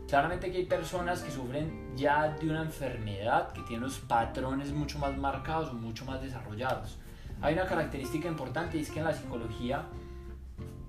Claramente 0.08 0.52
que 0.52 0.60
hay 0.60 0.66
personas 0.66 1.22
que 1.22 1.32
sufren 1.32 1.96
ya 1.98 2.30
de 2.30 2.50
una 2.50 2.62
enfermedad 2.62 3.52
que 3.52 3.62
tiene 3.64 3.84
unos 3.84 4.00
patrones 4.00 4.72
mucho 4.72 5.00
más 5.00 5.18
marcados 5.18 5.72
o 5.72 5.74
mucho 5.74 6.06
más 6.06 6.22
desarrollados. 6.22 6.98
Hay 7.42 7.54
una 7.54 7.66
característica 7.66 8.28
importante 8.28 8.78
y 8.78 8.82
es 8.82 8.90
que 8.90 9.00
en 9.00 9.06
la 9.06 9.14
psicología, 9.14 9.84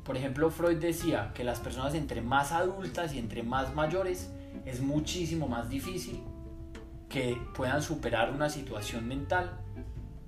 por 0.05 0.17
ejemplo, 0.17 0.51
Freud 0.51 0.79
decía 0.79 1.33
que 1.35 1.43
las 1.43 1.59
personas 1.59 1.95
entre 1.95 2.21
más 2.21 2.53
adultas 2.53 3.13
y 3.13 3.19
entre 3.19 3.43
más 3.43 3.75
mayores 3.75 4.31
es 4.65 4.81
muchísimo 4.81 5.49
más 5.49 5.69
difícil 5.69 6.23
que 7.09 7.37
puedan 7.55 7.83
superar 7.83 8.31
una 8.31 8.49
situación 8.49 9.09
mental 9.09 9.51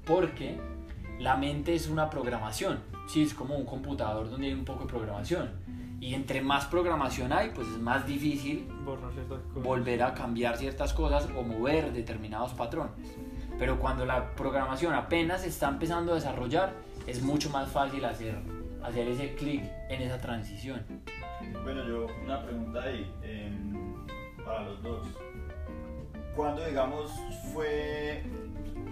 porque 0.04 0.58
la 1.20 1.36
mente 1.36 1.74
es 1.74 1.86
una 1.88 2.08
programación, 2.08 2.80
sí, 3.06 3.22
es 3.22 3.34
como 3.34 3.54
un 3.54 3.66
computador 3.66 4.30
donde 4.30 4.46
hay 4.46 4.54
un 4.54 4.64
poco 4.64 4.84
de 4.84 4.88
programación. 4.88 5.50
Y 6.00 6.14
entre 6.14 6.40
más 6.40 6.64
programación 6.64 7.30
hay, 7.30 7.50
pues 7.50 7.68
es 7.68 7.78
más 7.78 8.06
difícil 8.06 8.66
volver 9.54 10.02
a 10.02 10.14
cambiar 10.14 10.56
ciertas 10.56 10.94
cosas 10.94 11.28
o 11.36 11.42
mover 11.42 11.92
determinados 11.92 12.54
patrones. 12.54 12.92
Pero 13.58 13.78
cuando 13.78 14.06
la 14.06 14.34
programación 14.34 14.94
apenas 14.94 15.44
está 15.44 15.68
empezando 15.68 16.12
a 16.12 16.14
desarrollar, 16.14 16.72
es 17.06 17.22
mucho 17.22 17.50
más 17.50 17.68
fácil 17.68 18.02
hacer, 18.06 18.38
hacer 18.82 19.06
ese 19.08 19.34
clic 19.34 19.62
en 19.90 20.00
esa 20.00 20.18
transición. 20.18 20.82
Bueno, 21.62 21.86
yo 21.86 22.06
una 22.24 22.42
pregunta 22.42 22.82
ahí 22.82 23.12
em, 23.22 24.06
para 24.42 24.62
los 24.62 24.82
dos. 24.82 25.06
¿Cuándo, 26.34 26.64
digamos, 26.64 27.12
fue 27.52 28.22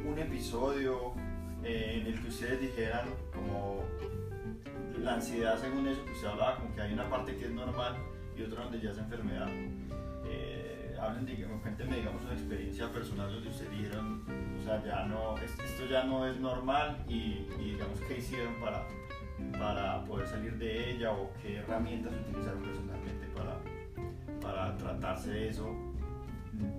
un 0.04 0.18
episodio 0.18 1.14
eh, 1.68 2.00
en 2.00 2.06
el 2.06 2.20
que 2.22 2.28
ustedes 2.28 2.60
dijeran 2.60 3.08
como 3.32 3.84
la 5.02 5.14
ansiedad 5.14 5.58
según 5.58 5.86
eso 5.86 6.04
que 6.04 6.12
usted 6.12 6.28
hablaba, 6.28 6.56
como 6.56 6.74
que 6.74 6.80
hay 6.80 6.92
una 6.92 7.08
parte 7.08 7.36
que 7.36 7.44
es 7.44 7.50
normal 7.50 7.96
y 8.36 8.42
otra 8.42 8.62
donde 8.64 8.80
ya 8.80 8.90
es 8.90 8.98
enfermedad? 8.98 9.48
Eh, 10.24 10.96
hablen, 11.00 11.26
digamos, 11.26 11.60
cuéntenme, 11.62 11.96
digamos, 11.96 12.22
una 12.24 12.32
experiencia 12.32 12.90
personal 12.92 13.32
donde 13.32 13.48
ustedes 13.50 13.70
dijeron, 13.70 14.24
o 14.60 14.64
sea, 14.64 14.82
ya 14.84 15.04
no, 15.06 15.36
es- 15.38 15.58
esto 15.60 15.86
ya 15.86 16.02
no 16.04 16.26
es 16.26 16.38
normal 16.40 17.04
y, 17.08 17.46
y 17.60 17.72
digamos, 17.72 18.00
¿qué 18.08 18.18
hicieron 18.18 18.54
para, 18.60 18.84
para 19.58 20.04
poder 20.04 20.26
salir 20.26 20.56
de 20.58 20.90
ella 20.92 21.12
o 21.12 21.30
qué 21.42 21.56
herramientas 21.58 22.12
utilizaron 22.26 22.62
personalmente 22.62 23.26
para, 23.36 23.56
para 24.40 24.76
tratarse 24.76 25.30
de 25.30 25.48
eso, 25.48 25.72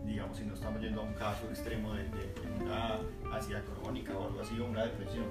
digamos, 0.05 0.37
si 0.37 0.45
no 0.45 0.53
estamos 0.53 0.81
yendo 0.81 1.01
a 1.01 1.03
un 1.03 1.13
caso 1.13 1.47
extremo 1.49 1.93
de, 1.93 2.03
de 2.03 2.63
una 2.63 2.97
ansiedad 3.33 3.63
crónica 3.81 4.17
o 4.17 4.27
algo 4.27 4.41
así, 4.41 4.59
o 4.59 4.65
una 4.65 4.85
depresión. 4.85 5.25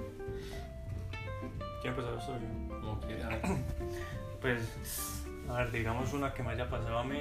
¿Quién 1.81 1.93
empezó 1.93 2.17
esto? 2.17 2.33
Yo. 2.37 3.27
Ah, 3.29 3.55
Pues, 4.41 5.25
a 5.49 5.57
ver, 5.57 5.71
digamos 5.71 6.13
una 6.13 6.33
que 6.33 6.43
me 6.43 6.51
haya 6.51 6.69
pasado 6.69 6.99
a 6.99 7.03
mí 7.03 7.19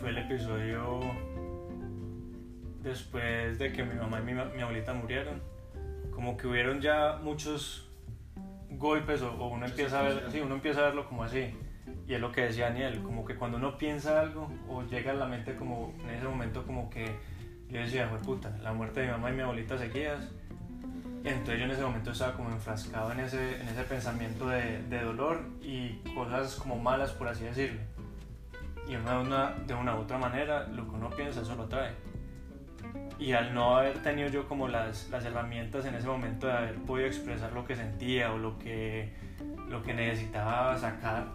fue 0.00 0.08
el 0.10 0.18
episodio 0.18 1.00
después 2.82 3.58
de 3.58 3.70
que 3.70 3.84
mi 3.84 3.94
mamá 3.94 4.20
y 4.20 4.22
mi, 4.22 4.32
mi 4.32 4.62
abuelita 4.62 4.94
murieron. 4.94 5.42
Como 6.10 6.36
que 6.36 6.46
hubieron 6.46 6.80
ya 6.80 7.18
muchos 7.22 7.88
golpes 8.70 9.20
o, 9.22 9.32
o 9.34 9.48
uno 9.48 9.66
empieza 9.66 10.00
a 10.00 10.02
ver, 10.02 10.30
sí, 10.30 10.40
uno 10.40 10.54
empieza 10.54 10.80
a 10.80 10.84
verlo 10.84 11.06
como 11.06 11.22
así. 11.22 11.54
Y 12.08 12.14
es 12.14 12.20
lo 12.20 12.32
que 12.32 12.40
decía 12.40 12.70
Daniel, 12.70 13.02
como 13.02 13.24
que 13.24 13.36
cuando 13.36 13.58
uno 13.58 13.76
piensa 13.76 14.20
algo 14.20 14.50
o 14.66 14.82
llega 14.82 15.12
a 15.12 15.14
la 15.14 15.26
mente 15.26 15.54
como 15.56 15.92
en 16.02 16.10
ese 16.10 16.26
momento 16.26 16.66
como 16.66 16.88
que 16.88 17.14
yo 17.68 17.80
decía, 17.80 18.08
fue 18.08 18.18
puta, 18.20 18.56
la 18.62 18.72
muerte 18.72 19.00
de 19.00 19.06
mi 19.06 19.12
mamá 19.12 19.30
y 19.30 19.34
mi 19.34 19.42
abuelita 19.42 19.76
seguidas. 19.76 20.26
Entonces 21.22 21.58
yo 21.58 21.64
en 21.66 21.70
ese 21.70 21.82
momento 21.82 22.12
estaba 22.12 22.32
como 22.32 22.48
enfrascado 22.50 23.12
en 23.12 23.20
ese, 23.20 23.60
en 23.60 23.68
ese 23.68 23.82
pensamiento 23.82 24.48
de, 24.48 24.82
de 24.84 25.02
dolor 25.02 25.42
y 25.60 25.96
cosas 26.14 26.54
como 26.54 26.78
malas, 26.78 27.12
por 27.12 27.28
así 27.28 27.44
decirlo. 27.44 27.80
Y 28.86 28.92
de 28.92 28.96
una, 28.96 29.50
de 29.66 29.74
una 29.74 29.94
u 29.94 29.98
otra 29.98 30.16
manera, 30.16 30.66
lo 30.68 30.88
que 30.88 30.94
uno 30.94 31.10
piensa, 31.10 31.42
eso 31.42 31.54
lo 31.56 31.66
trae. 31.66 31.90
Y 33.18 33.32
al 33.32 33.52
no 33.52 33.76
haber 33.76 34.02
tenido 34.02 34.30
yo 34.30 34.48
como 34.48 34.66
las, 34.66 35.10
las 35.10 35.26
herramientas 35.26 35.84
en 35.84 35.94
ese 35.94 36.06
momento 36.06 36.46
de 36.46 36.54
haber 36.54 36.76
podido 36.76 37.06
expresar 37.06 37.52
lo 37.52 37.66
que 37.66 37.76
sentía 37.76 38.32
o 38.32 38.38
lo 38.38 38.58
que, 38.58 39.12
lo 39.68 39.82
que 39.82 39.92
necesitaba 39.92 40.78
sacar, 40.78 41.26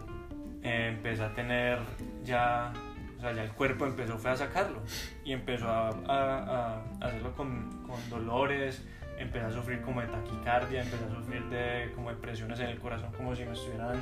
empecé 0.64 1.22
a 1.22 1.32
tener 1.34 1.78
ya, 2.24 2.72
o 3.18 3.20
sea, 3.20 3.32
ya 3.32 3.44
el 3.44 3.52
cuerpo 3.52 3.86
empezó 3.86 4.18
fue 4.18 4.30
a 4.32 4.36
sacarlo 4.36 4.82
y 5.24 5.32
empezó 5.32 5.68
a, 5.68 5.88
a- 5.90 6.74
a 7.00 7.06
hacerlo 7.06 7.32
con, 7.34 7.86
con 7.86 8.10
dolores, 8.10 8.84
empecé 9.18 9.44
a 9.46 9.50
sufrir 9.50 9.80
como 9.82 10.00
de 10.00 10.08
taquicardia, 10.08 10.82
empecé 10.82 11.04
a 11.04 11.08
sufrir 11.14 11.42
de 11.44 11.92
como 11.94 12.10
de 12.10 12.16
presiones 12.16 12.58
en 12.60 12.68
el 12.70 12.78
corazón, 12.80 13.12
como 13.12 13.34
si 13.36 13.44
me 13.44 13.52
estuvieran 13.52 14.00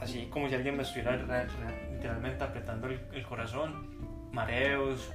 así 0.00 0.26
como 0.32 0.48
si 0.48 0.54
alguien 0.54 0.76
me 0.76 0.82
estuviera 0.82 1.14
literalmente 1.92 2.42
apretando 2.42 2.86
el, 2.86 3.22
corazón, 3.26 4.30
mareos 4.32 5.12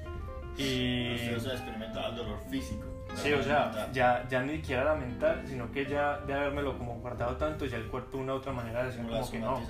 y... 0.58 1.34
O 1.34 1.40
sea, 1.40 1.54
experimentaba 1.54 2.10
el 2.10 2.16
dolor 2.18 2.40
físico. 2.50 2.86
Sí, 3.16 3.34
o 3.34 3.42
sea, 3.42 3.90
ya, 3.92 4.28
ya 4.28 4.42
ni 4.44 4.58
siquiera 4.58 4.82
era 4.84 4.96
mental, 4.96 5.42
sino 5.46 5.72
que 5.72 5.86
ya 5.86 6.20
de 6.20 6.34
habérmelo 6.34 6.78
como 6.78 6.96
guardado 7.00 7.36
tanto, 7.38 7.66
ya 7.66 7.78
el 7.78 7.88
cuerpo 7.88 8.18
de 8.18 8.24
una 8.24 8.34
u 8.34 8.38
otra 8.38 8.52
manera 8.52 8.84
decía 8.84 9.02
Como 9.02 9.14
la 9.14 9.20
como 9.22 9.32
que 9.32 9.40
no. 9.40 9.62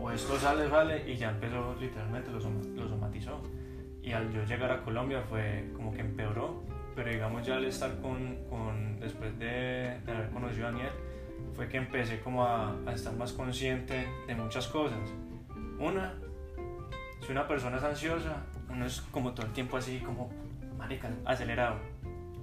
O 0.00 0.10
esto 0.10 0.38
sale, 0.38 0.68
sale, 0.68 1.10
y 1.10 1.16
ya 1.16 1.30
empezó, 1.30 1.74
literalmente 1.78 2.30
lo, 2.30 2.38
lo 2.38 2.88
somatizó. 2.88 3.40
Y 4.02 4.12
al 4.12 4.32
yo 4.32 4.44
llegar 4.44 4.70
a 4.70 4.82
Colombia 4.82 5.22
fue 5.28 5.70
como 5.74 5.92
que 5.92 6.00
empeoró, 6.00 6.62
pero 6.94 7.10
digamos 7.10 7.46
ya 7.46 7.56
al 7.56 7.64
estar 7.64 8.00
con, 8.00 8.36
con 8.48 8.98
después 8.98 9.38
de, 9.38 10.00
de 10.04 10.12
haber 10.12 10.30
conocido 10.30 10.68
a 10.68 10.70
Daniel, 10.70 10.92
fue 11.54 11.68
que 11.68 11.76
empecé 11.76 12.20
como 12.20 12.44
a, 12.44 12.74
a 12.86 12.92
estar 12.92 13.14
más 13.14 13.32
consciente 13.32 14.06
de 14.26 14.34
muchas 14.34 14.68
cosas. 14.68 14.98
Una, 15.78 16.14
si 17.20 17.32
una 17.32 17.46
persona 17.46 17.76
es 17.76 17.82
ansiosa, 17.82 18.44
uno 18.68 18.86
es 18.86 19.00
como 19.10 19.32
todo 19.32 19.46
el 19.46 19.52
tiempo 19.52 19.76
así, 19.76 19.98
como, 19.98 20.30
marica, 20.78 21.10
acelerado. 21.24 21.76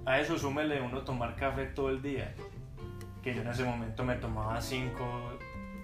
A 0.06 0.20
eso 0.20 0.38
súmele 0.38 0.80
uno 0.82 1.00
tomar 1.00 1.34
café 1.34 1.66
todo 1.66 1.88
el 1.88 2.02
día, 2.02 2.34
que 3.22 3.34
yo 3.34 3.40
en 3.40 3.48
ese 3.48 3.64
momento 3.64 4.04
me 4.04 4.16
tomaba 4.16 4.60
5, 4.60 5.38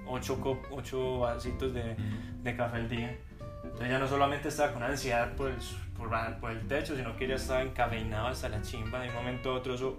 8, 0.07 1.19
vasitos 1.19 1.73
de, 1.73 1.97
de 2.43 2.57
café 2.57 2.77
al 2.77 2.89
día. 2.89 3.17
Entonces 3.65 3.89
ya 3.89 3.99
no 3.99 4.07
solamente 4.07 4.49
estaba 4.49 4.73
con 4.73 4.83
ansiedad 4.83 5.35
por 5.37 5.51
el, 5.51 5.57
por, 5.97 6.11
por 6.39 6.51
el 6.51 6.67
techo, 6.69 6.97
sino 6.97 7.17
que 7.17 7.27
ya 7.27 7.37
estaba 7.37 7.63
encafeinado 7.63 8.29
hasta 8.29 8.49
la 8.49 8.61
chimba. 8.61 9.01
De 9.01 9.09
un 9.09 9.15
momento 9.15 9.53
a 9.53 9.55
otro 9.55 9.75
eso 9.75 9.99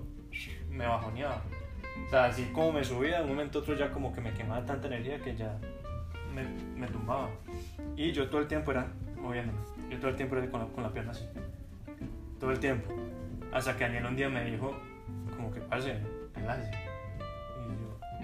me 0.70 0.86
bajoneaba. 0.86 1.42
O 2.06 2.10
sea, 2.10 2.26
así 2.26 2.46
como 2.54 2.74
me 2.74 2.84
subía, 2.84 3.18
de 3.18 3.24
un 3.24 3.30
momento 3.30 3.60
a 3.60 3.62
otro 3.62 3.76
ya 3.76 3.92
como 3.92 4.14
que 4.14 4.22
me 4.22 4.34
quemaba 4.34 4.64
tanta 4.66 4.88
energía 4.88 5.20
que 5.20 5.36
ya 5.36 5.58
me, 6.34 6.44
me 6.80 6.88
tumbaba. 6.88 7.30
Y 7.96 8.12
yo 8.12 8.30
todo 8.30 8.42
el 8.42 8.48
tiempo 8.48 8.72
era 8.72 8.88
moviéndome. 9.20 9.60
Yo 9.90 9.98
todo 9.98 10.10
el 10.10 10.16
tiempo 10.16 10.36
era 10.36 10.50
con 10.50 10.60
la, 10.60 10.68
con 10.68 10.84
la 10.84 10.90
pierna 10.90 11.12
así. 11.12 11.26
Todo 12.40 12.52
el 12.52 12.60
tiempo. 12.60 12.94
Hasta 13.52 13.76
que 13.76 13.84
Daniel 13.84 14.06
un 14.06 14.16
día 14.16 14.30
me 14.30 14.46
dijo, 14.46 14.80
como 15.36 15.52
que 15.52 15.60
pase, 15.62 16.00
relájese. 16.34 16.72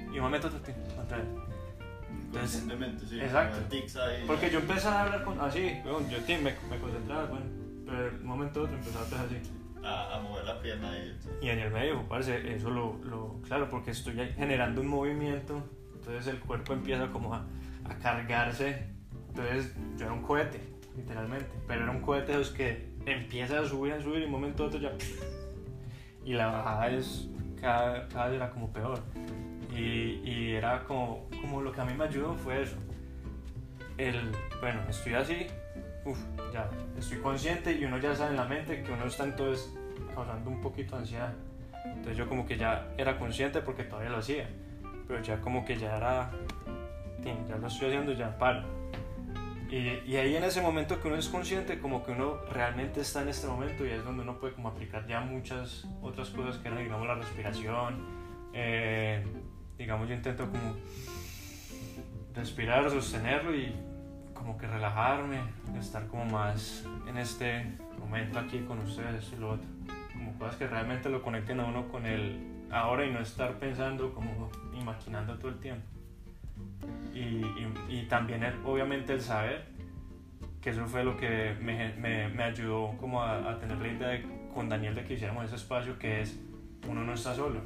Y 0.08 0.14
yo, 0.14 0.16
y 0.16 0.20
a 0.20 0.26
otro, 0.26 0.50
otra 0.50 1.18
vez. 1.18 1.28
Entonces, 2.28 2.64
sí. 3.08 3.22
exacto. 3.22 3.58
porque 4.26 4.50
yo 4.50 4.60
empecé 4.60 4.88
a 4.88 5.04
hablar 5.04 5.24
con, 5.24 5.40
así, 5.40 5.78
yo 5.86 6.20
tío, 6.26 6.38
me, 6.38 6.54
me 6.70 6.78
concentraba, 6.80 7.26
bueno, 7.26 7.46
pero 7.86 8.04
de 8.04 8.10
un 8.10 8.26
momento 8.26 8.60
a 8.60 8.64
otro 8.64 8.76
empezaba 8.76 9.04
a 9.04 9.08
hacer 9.08 9.20
así. 9.20 9.52
A, 9.84 10.18
a 10.18 10.20
mover 10.20 10.44
la 10.44 10.62
pierna 10.62 10.92
sí. 11.22 11.30
Y 11.42 11.50
en 11.50 11.60
el 11.60 11.72
medio, 11.72 12.08
parce, 12.10 12.54
eso 12.54 12.70
lo, 12.70 12.98
lo, 13.06 13.42
claro, 13.44 13.70
porque 13.70 13.92
estoy 13.92 14.16
generando 14.36 14.82
un 14.82 14.88
movimiento, 14.88 15.64
entonces 15.94 16.28
el 16.28 16.40
cuerpo 16.40 16.74
empieza 16.74 17.08
como 17.12 17.34
a, 17.34 17.46
a 17.86 17.98
cargarse, 18.00 18.88
entonces 19.30 19.74
yo 19.98 20.06
era 20.06 20.14
un 20.14 20.22
cohete, 20.22 20.62
literalmente, 20.98 21.52
pero 21.66 21.84
era 21.84 21.92
un 21.92 22.02
cohete 22.02 22.34
de 22.34 22.38
los 22.40 22.50
que 22.50 22.97
empieza 23.14 23.60
a 23.60 23.66
subir, 23.66 23.94
a 23.94 24.02
subir 24.02 24.22
y 24.22 24.26
un 24.26 24.32
momento 24.32 24.64
a 24.64 24.68
otro 24.68 24.80
ya, 24.80 24.92
y 26.26 26.34
la 26.34 26.48
bajada 26.48 26.90
es, 26.90 27.30
cada, 27.60 28.08
cada 28.08 28.28
vez 28.28 28.36
era 28.36 28.50
como 28.50 28.72
peor, 28.72 29.00
y, 29.76 30.22
y 30.24 30.54
era 30.54 30.84
como, 30.84 31.28
como 31.42 31.62
lo 31.62 31.72
que 31.72 31.82
a 31.82 31.86
mí 31.86 31.94
me 31.94 32.06
ayudó 32.06 32.36
fue 32.36 32.62
eso, 32.64 32.78
el, 33.98 34.32
bueno, 34.62 34.82
estoy 34.90 35.14
así, 35.14 35.48
uf, 36.06 36.20
ya, 36.54 36.70
estoy 36.98 37.18
consciente 37.20 37.72
y 37.74 37.86
uno 37.86 37.98
ya 37.98 38.16
sabe 38.16 38.32
en 38.32 38.38
la 38.38 38.46
mente 38.46 38.84
que 38.84 38.92
uno 38.92 39.06
está 39.06 39.24
entonces 39.24 39.74
causando 40.14 40.50
un 40.50 40.62
poquito 40.62 40.96
de 40.96 41.02
ansiedad. 41.02 41.34
Entonces 41.86 42.18
yo 42.18 42.28
como 42.28 42.46
que 42.46 42.58
ya 42.58 42.90
era 42.98 43.18
consciente 43.18 43.62
porque 43.62 43.84
todavía 43.84 44.10
lo 44.10 44.18
hacía, 44.18 44.48
pero 45.08 45.22
ya 45.22 45.40
como 45.42 45.66
que 45.66 45.78
ya 45.78 45.98
era, 45.98 46.32
ya 47.48 47.58
lo 47.58 47.68
estoy 47.68 47.88
haciendo, 47.88 48.14
ya 48.14 48.38
paro. 48.38 48.77
Y, 49.70 50.10
y 50.10 50.16
ahí 50.16 50.36
en 50.36 50.44
ese 50.44 50.62
momento 50.62 51.02
que 51.02 51.08
uno 51.08 51.18
es 51.18 51.28
consciente, 51.28 51.80
como 51.80 52.06
que 52.06 52.14
uno 52.14 52.38
realmente 52.52 53.02
está 53.02 53.22
en 53.22 53.30
este 53.30 53.48
momento 53.48 53.86
y 53.86 53.90
es 53.90 54.04
donde 54.04 54.24
uno 54.24 54.40
puede 54.40 54.54
como 54.54 54.70
aplicar 54.70 55.06
ya 55.08 55.20
muchas 55.20 55.86
otras 56.02 56.30
cosas 56.30 56.58
que 56.58 56.70
eran, 56.70 56.84
digamos, 56.84 57.08
la 57.08 57.16
respiración. 57.16 58.06
eh, 58.54 59.26
digamos, 59.78 60.08
yo 60.10 60.16
intento 60.16 60.50
como 60.50 60.76
respirar, 62.34 62.90
sostenerlo 62.90 63.56
y 63.56 63.76
como 64.34 64.58
que 64.58 64.68
relajarme, 64.68 65.40
estar 65.80 66.08
como 66.08 66.26
más 66.26 66.86
en 67.08 67.18
este 67.18 67.78
momento 68.00 68.40
aquí 68.40 68.60
con 68.60 68.80
ustedes, 68.80 69.24
esto 69.24 69.36
y 69.36 69.40
lo 69.40 69.50
otro. 69.52 69.68
Como 70.14 70.38
cosas 70.40 70.56
que 70.56 70.68
realmente 70.68 71.10
lo 71.10 71.22
conecten 71.22 71.60
a 71.60 71.66
uno 71.66 71.88
con 71.90 72.06
el 72.06 72.66
ahora 72.72 73.06
y 73.06 73.12
no 73.12 73.20
estar 73.20 73.60
pensando 73.60 74.14
como 74.14 74.50
y 74.74 74.84
maquinando 74.84 75.38
todo 75.38 75.50
el 75.50 75.60
tiempo. 75.60 75.86
Y, 77.14 77.42
y, 77.90 78.06
también 78.10 78.44
el- 78.44 78.60
obviamente 78.66 79.14
el 79.14 79.22
saber 79.22 79.66
que 80.62 80.70
eso 80.72 80.86
fue 80.88 81.04
lo 81.04 81.18
que 81.18 81.56
me, 81.62 81.94
me, 81.94 82.28
me 82.30 82.44
ayudó 82.44 82.96
como 83.00 83.22
a, 83.24 83.52
a 83.52 83.58
tener 83.60 83.78
la 83.80 83.88
idea 83.88 84.08
de- 84.10 84.26
con 84.54 84.70
Daniel 84.70 84.96
de 84.96 85.04
que 85.04 85.14
hiciéramos 85.16 85.46
ese 85.46 85.56
espacio 85.56 85.98
que 86.00 86.22
es 86.22 86.40
uno 86.88 87.04
no 87.04 87.14
está 87.14 87.34
solo 87.36 87.62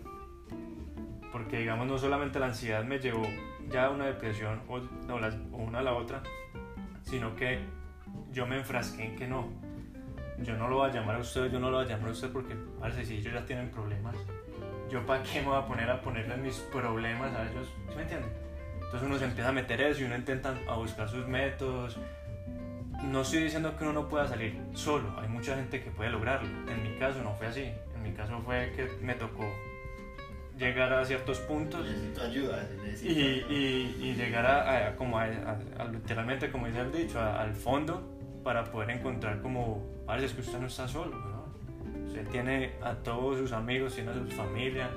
porque 1.32 1.60
digamos 1.60 1.88
no 1.88 1.97
solamente 1.97 2.39
la 2.39 2.47
ansiedad 2.47 2.84
me 2.84 2.99
llevó 2.99 3.23
ya 3.69 3.86
a 3.86 3.89
una 3.89 4.06
depresión 4.06 4.62
o, 4.67 4.80
no, 5.08 5.19
las- 5.19 5.36
o 5.54 5.58
una 5.58 5.80
a 5.80 5.84
la 5.84 5.93
otra, 5.93 6.21
sino 7.04 7.36
que 7.36 7.60
yo 8.34 8.45
me 8.45 8.58
enfrasqué 8.58 9.06
en 9.06 9.15
que 9.15 9.27
no, 9.27 9.47
yo 10.43 10.58
no 10.58 10.67
lo 10.67 10.77
voy 10.77 10.89
a 10.89 10.93
llamar 10.93 11.15
a 11.15 11.19
usted, 11.19 11.49
yo 11.51 11.60
no 11.60 11.69
lo 11.69 11.77
voy 11.77 11.86
a 11.86 11.89
llamar 11.89 12.10
a 12.10 12.12
usted 12.12 12.32
porque 12.32 12.56
parece 12.80 13.06
si 13.06 13.15
ellos 13.17 13.34
ya 13.34 13.45
tienen 13.45 13.69
problemas, 13.69 14.15
yo 14.89 15.06
para 15.06 15.23
qué 15.23 15.39
me 15.41 15.47
voy 15.47 15.58
a 15.58 15.65
poner 15.65 15.89
a 15.89 16.01
ponerles 16.01 16.38
mis 16.39 16.56
problemas 16.71 17.34
a 17.34 17.49
ellos, 17.49 17.67
¿sí 17.89 17.95
me 17.95 18.01
entienden? 18.01 18.30
Entonces 18.93 19.08
uno 19.08 19.17
se 19.17 19.25
empieza 19.25 19.49
a 19.49 19.54
meter 19.54 19.80
eso 19.82 20.01
y 20.01 20.04
uno 20.04 20.17
intenta 20.17 20.54
a 20.67 20.75
buscar 20.75 21.08
sus 21.08 21.25
métodos. 21.25 21.97
No 23.04 23.21
estoy 23.21 23.43
diciendo 23.43 23.75
que 23.77 23.84
uno 23.86 23.93
no 23.93 24.10
pueda 24.10 24.27
salir 24.27 24.60
solo, 24.73 25.17
hay 25.19 25.30
mucha 25.30 25.56
gente 25.56 25.82
que 25.82 25.89
puede 25.91 26.10
lograrlo. 26.10 26.49
En 26.69 26.84
mi 26.84 26.99
caso 26.99 27.23
no 27.23 27.34
fue 27.36 27.47
así, 27.47 27.63
en 27.95 28.04
mi 28.04 28.12
caso 28.12 28.39
fue 28.45 28.73
que 28.75 28.89
me 29.01 29.13
tocó 29.15 29.45
llegar 30.58 30.91
a 30.93 31.04
ciertos 31.06 31.39
puntos 31.39 31.86
Necesito 31.88 32.21
ayuda. 32.21 32.63
y, 32.63 32.86
necesito 32.86 33.12
ayuda. 33.19 33.47
y, 33.49 33.97
y 34.04 34.13
llegar 34.15 34.45
a, 34.45 34.88
a- 34.89 34.95
como 34.95 35.17
a, 35.17 35.23
a- 35.23 35.86
literalmente 35.86 36.51
como 36.51 36.67
dice 36.67 36.82
el 36.82 36.91
dicho 36.91 37.19
al 37.19 37.54
fondo 37.56 38.04
para 38.43 38.65
poder 38.65 38.91
encontrar 38.91 39.41
como 39.41 39.84
parece 40.06 40.27
es 40.27 40.34
que 40.34 40.41
usted 40.41 40.60
no 40.60 40.67
está 40.67 40.88
solo 40.88 41.17
¿no? 41.17 42.06
usted 42.06 42.27
tiene 42.27 42.73
a 42.84 42.93
todos 42.93 43.39
sus 43.39 43.51
amigos 43.54 43.95
tiene 43.95 44.12
a 44.12 44.13
su 44.13 44.27
familia 44.27 44.89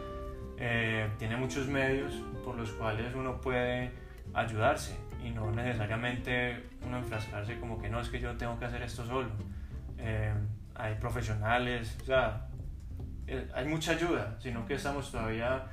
eh, 0.59 1.09
tiene 1.18 1.37
muchos 1.37 1.66
medios 1.66 2.12
por 2.44 2.57
los 2.57 2.70
cuales 2.72 3.14
uno 3.14 3.40
puede 3.40 3.90
ayudarse 4.33 4.96
y 5.24 5.30
no 5.30 5.50
necesariamente 5.50 6.64
uno 6.87 6.98
enfrascarse 6.98 7.59
como 7.59 7.80
que 7.80 7.88
no 7.88 8.00
es 8.00 8.09
que 8.09 8.20
yo 8.20 8.37
tengo 8.37 8.59
que 8.59 8.66
hacer 8.66 8.83
esto 8.83 9.04
solo. 9.07 9.28
Eh, 9.98 10.33
hay 10.74 10.94
profesionales 10.96 11.96
o 12.02 12.04
sea 12.04 12.48
eh, 13.26 13.48
hay 13.54 13.66
mucha 13.66 13.92
ayuda, 13.92 14.37
sino 14.38 14.66
que 14.66 14.74
estamos 14.74 15.11
todavía 15.11 15.64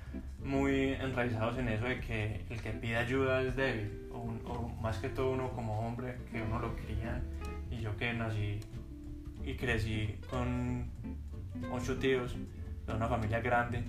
muy 0.44 0.94
enraizados 0.94 1.58
en 1.58 1.68
eso 1.68 1.86
de 1.86 2.00
que 2.00 2.46
el 2.50 2.62
que 2.62 2.72
pide 2.72 2.96
ayuda 2.96 3.42
es 3.42 3.56
débil, 3.56 4.08
o, 4.12 4.20
o 4.50 4.70
más 4.82 4.98
que 5.00 5.10
todo 5.10 5.32
uno 5.32 5.52
como 5.52 5.86
hombre, 5.86 6.18
que 6.32 6.42
uno 6.42 6.60
lo 6.60 6.74
cría, 6.78 7.22
y 7.70 7.82
yo 7.82 7.96
que 7.98 8.14
nací 8.14 8.60
y 9.44 9.56
crecí 9.56 10.18
con 10.30 10.90
ocho 11.72 11.98
tíos, 11.98 12.38
de 12.88 12.94
una 12.94 13.08
familia 13.08 13.42
grande, 13.42 13.84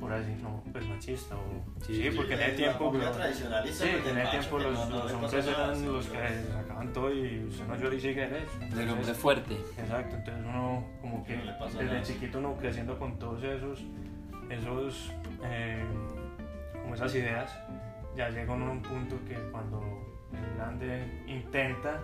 por 0.00 0.12
así, 0.12 0.30
no, 0.42 0.62
pues 0.72 0.86
machista, 0.88 1.34
o 1.36 1.42
sí, 1.84 1.94
Sí, 2.02 2.10
porque 2.16 2.34
en 2.34 2.40
el 2.42 2.56
tiempo, 2.56 2.90
tradicionalista, 2.92 3.84
Sí, 3.84 3.90
en 4.08 4.18
el 4.18 4.30
tiempo 4.30 4.58
los, 4.58 4.74
no- 4.78 4.86
no 4.88 4.96
los 4.96 5.06
le 5.10 5.14
hombres 5.16 5.46
eran 5.46 5.86
los 5.92 6.06
que 6.06 6.18
sacaban 6.52 6.92
todo 6.92 7.12
y 7.14 7.44
usted 7.44 7.66
no 7.66 7.76
llora 7.76 7.94
y 7.94 8.00
sigue 8.00 8.20
derecho. 8.28 8.76
Del 8.76 8.90
hombre 8.90 9.14
fuerte. 9.14 9.54
Exacto, 9.78 10.16
entonces 10.16 10.44
uno 10.46 10.84
como 11.00 11.24
que 11.24 11.36
desde 11.36 11.84
nada. 11.84 12.02
chiquito 12.02 12.38
uno 12.38 12.56
creciendo 12.56 12.98
con 12.98 13.18
todos 13.18 13.42
esos, 13.42 13.82
esos, 14.50 15.12
eh, 15.44 15.84
como 16.82 16.94
esas 16.94 17.14
ideas, 17.14 17.50
ya 18.16 18.30
llega 18.30 18.52
uno 18.54 18.66
a 18.66 18.70
un 18.70 18.82
punto 18.82 19.16
que 19.26 19.34
cuando 19.50 19.82
el 20.32 20.56
grande 20.56 21.22
intenta, 21.26 22.00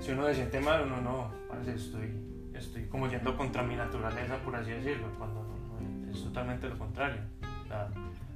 si 0.00 0.12
uno 0.12 0.26
se 0.26 0.34
siente 0.34 0.60
mal, 0.60 0.82
uno 0.86 1.00
no, 1.00 1.30
parece 1.48 1.74
estoy, 1.74 2.12
estoy 2.54 2.86
como 2.86 3.08
yendo 3.08 3.36
contra 3.36 3.62
mi 3.62 3.76
naturaleza, 3.76 4.36
por 4.44 4.56
así 4.56 4.70
decirlo, 4.70 5.08
cuando 5.18 5.42
no, 5.42 5.57
es 6.12 6.22
totalmente 6.24 6.68
lo 6.68 6.78
contrario. 6.78 7.20
O 7.64 7.66
sea, 7.68 7.88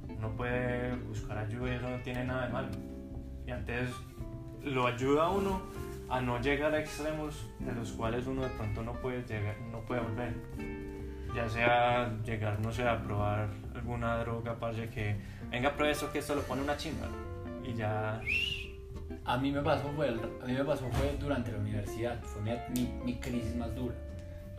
uno 0.07 0.29
puede 0.35 0.95
buscar 1.07 1.37
ayuda 1.37 1.71
y 1.73 1.75
eso 1.75 1.89
no 1.89 1.97
tiene 2.01 2.23
nada 2.25 2.47
de 2.47 2.53
malo. 2.53 2.67
Y 3.47 3.51
antes 3.51 3.89
lo 4.63 4.87
ayuda 4.87 5.25
a 5.25 5.29
uno 5.29 5.61
a 6.09 6.21
no 6.21 6.39
llegar 6.39 6.73
a 6.73 6.79
extremos 6.79 7.49
de 7.59 7.71
los 7.73 7.91
cuales 7.93 8.27
uno 8.27 8.43
de 8.43 8.49
pronto 8.49 8.83
no 8.83 8.93
puede 8.93 9.23
llegar, 9.23 9.55
no 9.71 9.79
puede 9.81 10.01
volver. 10.01 10.33
Ya 11.35 11.49
sea 11.49 12.11
llegar, 12.23 12.59
no 12.59 12.71
sé, 12.71 12.87
a 12.87 13.01
probar 13.01 13.49
alguna 13.73 14.17
droga, 14.19 14.55
parce, 14.59 14.87
que 14.89 15.15
venga, 15.49 15.73
pruebe 15.73 15.91
esto, 15.93 16.11
que 16.11 16.19
esto 16.19 16.35
lo 16.35 16.41
pone 16.43 16.61
una 16.61 16.77
chimba. 16.77 17.07
Y 17.65 17.73
ya, 17.73 18.21
A 19.25 19.37
mí 19.37 19.51
me 19.51 19.61
pasó 19.61 19.89
fue, 19.95 20.09
el- 20.09 20.19
a 20.19 20.45
mí 20.45 20.53
me 20.53 20.63
pasó 20.65 20.87
fue 20.91 21.15
durante 21.19 21.51
la 21.51 21.57
universidad, 21.59 22.21
fue 22.23 22.41
mi, 22.41 22.51
mi, 22.73 22.93
mi 23.05 23.15
crisis 23.19 23.55
más 23.55 23.73
dura. 23.75 23.95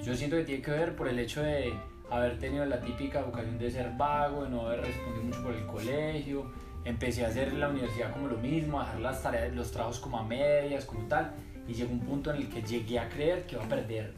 Yo 0.02 0.14
siento 0.14 0.36
que 0.36 0.44
tiene 0.44 0.62
que 0.62 0.70
ver 0.70 0.96
por 0.96 1.06
el 1.08 1.18
hecho 1.18 1.42
de 1.42 1.72
haber 2.10 2.38
tenido 2.38 2.64
la 2.66 2.80
típica 2.80 3.22
vocación 3.22 3.58
de 3.58 3.70
ser 3.70 3.92
vago, 3.96 4.44
de 4.44 4.50
no 4.50 4.66
haber 4.66 4.82
respondido 4.82 5.24
mucho 5.24 5.42
por 5.42 5.54
el 5.54 5.66
colegio, 5.66 6.50
empecé 6.84 7.24
a 7.24 7.28
hacer 7.28 7.52
la 7.54 7.68
universidad 7.68 8.12
como 8.12 8.28
lo 8.28 8.36
mismo, 8.36 8.80
a 8.80 8.84
dejar 8.84 9.00
las 9.00 9.22
tareas, 9.22 9.54
los 9.54 9.70
trabajos 9.70 9.98
como 10.00 10.18
a 10.18 10.24
medias, 10.24 10.84
como 10.84 11.06
tal, 11.06 11.32
y 11.66 11.74
llegó 11.74 11.92
un 11.92 12.00
punto 12.00 12.30
en 12.30 12.36
el 12.36 12.48
que 12.48 12.62
llegué 12.62 12.98
a 12.98 13.08
creer 13.08 13.46
que 13.46 13.54
iba 13.54 13.64
a 13.64 13.68
perder 13.68 14.12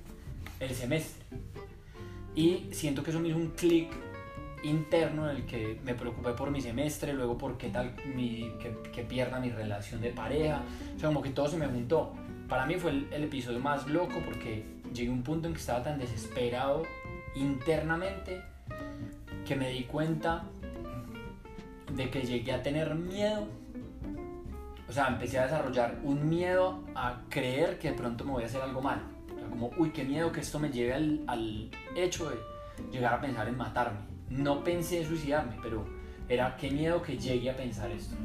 el 0.60 0.70
semestre. 0.70 1.24
Y 2.34 2.68
siento 2.72 3.02
que 3.02 3.10
eso 3.10 3.20
me 3.20 3.28
hizo 3.28 3.38
un 3.38 3.50
clic 3.50 3.88
interno 4.62 5.30
en 5.30 5.36
el 5.36 5.46
que 5.46 5.80
me 5.84 5.94
preocupé 5.94 6.32
por 6.32 6.50
mi 6.50 6.60
semestre, 6.60 7.12
luego 7.12 7.38
por 7.38 7.56
qué 7.56 7.68
tal 7.68 7.94
mi, 8.14 8.52
que, 8.60 8.76
que 8.92 9.02
pierda 9.02 9.38
mi 9.38 9.50
relación 9.50 10.00
de 10.00 10.10
pareja, 10.10 10.62
o 10.96 10.98
sea, 10.98 11.08
como 11.08 11.22
que 11.22 11.30
todo 11.30 11.48
se 11.48 11.56
me 11.56 11.66
juntó. 11.66 12.12
Para 12.48 12.66
mí 12.66 12.74
fue 12.76 12.90
el, 12.90 13.08
el 13.12 13.24
episodio 13.24 13.60
más 13.60 13.86
loco 13.86 14.14
porque 14.24 14.64
llegué 14.92 15.10
a 15.10 15.12
un 15.12 15.22
punto 15.22 15.46
en 15.48 15.54
que 15.54 15.60
estaba 15.60 15.82
tan 15.82 15.98
desesperado 15.98 16.82
internamente 17.36 18.42
que 19.46 19.56
me 19.56 19.70
di 19.70 19.84
cuenta 19.84 20.44
de 21.94 22.10
que 22.10 22.22
llegué 22.22 22.52
a 22.52 22.62
tener 22.62 22.94
miedo. 22.94 23.46
O 24.88 24.92
sea, 24.92 25.08
empecé 25.08 25.38
a 25.38 25.44
desarrollar 25.44 25.98
un 26.02 26.28
miedo 26.28 26.84
a 26.94 27.20
creer 27.28 27.78
que 27.78 27.90
de 27.90 27.96
pronto 27.96 28.24
me 28.24 28.32
voy 28.32 28.42
a 28.44 28.46
hacer 28.46 28.60
algo 28.60 28.80
mal. 28.80 29.02
O 29.34 29.38
sea, 29.38 29.48
como, 29.48 29.70
uy, 29.76 29.90
qué 29.90 30.04
miedo 30.04 30.30
que 30.32 30.40
esto 30.40 30.58
me 30.58 30.70
lleve 30.70 30.94
al, 30.94 31.20
al 31.26 31.70
hecho 31.94 32.30
de 32.30 32.36
llegar 32.90 33.14
a 33.14 33.20
pensar 33.20 33.48
en 33.48 33.56
matarme. 33.56 33.98
No 34.30 34.62
pensé 34.62 35.00
en 35.00 35.06
suicidarme, 35.06 35.56
pero 35.62 35.84
era 36.28 36.56
qué 36.56 36.70
miedo 36.70 37.02
que 37.02 37.16
llegue 37.16 37.50
a 37.50 37.56
pensar 37.56 37.90
esto. 37.90 38.16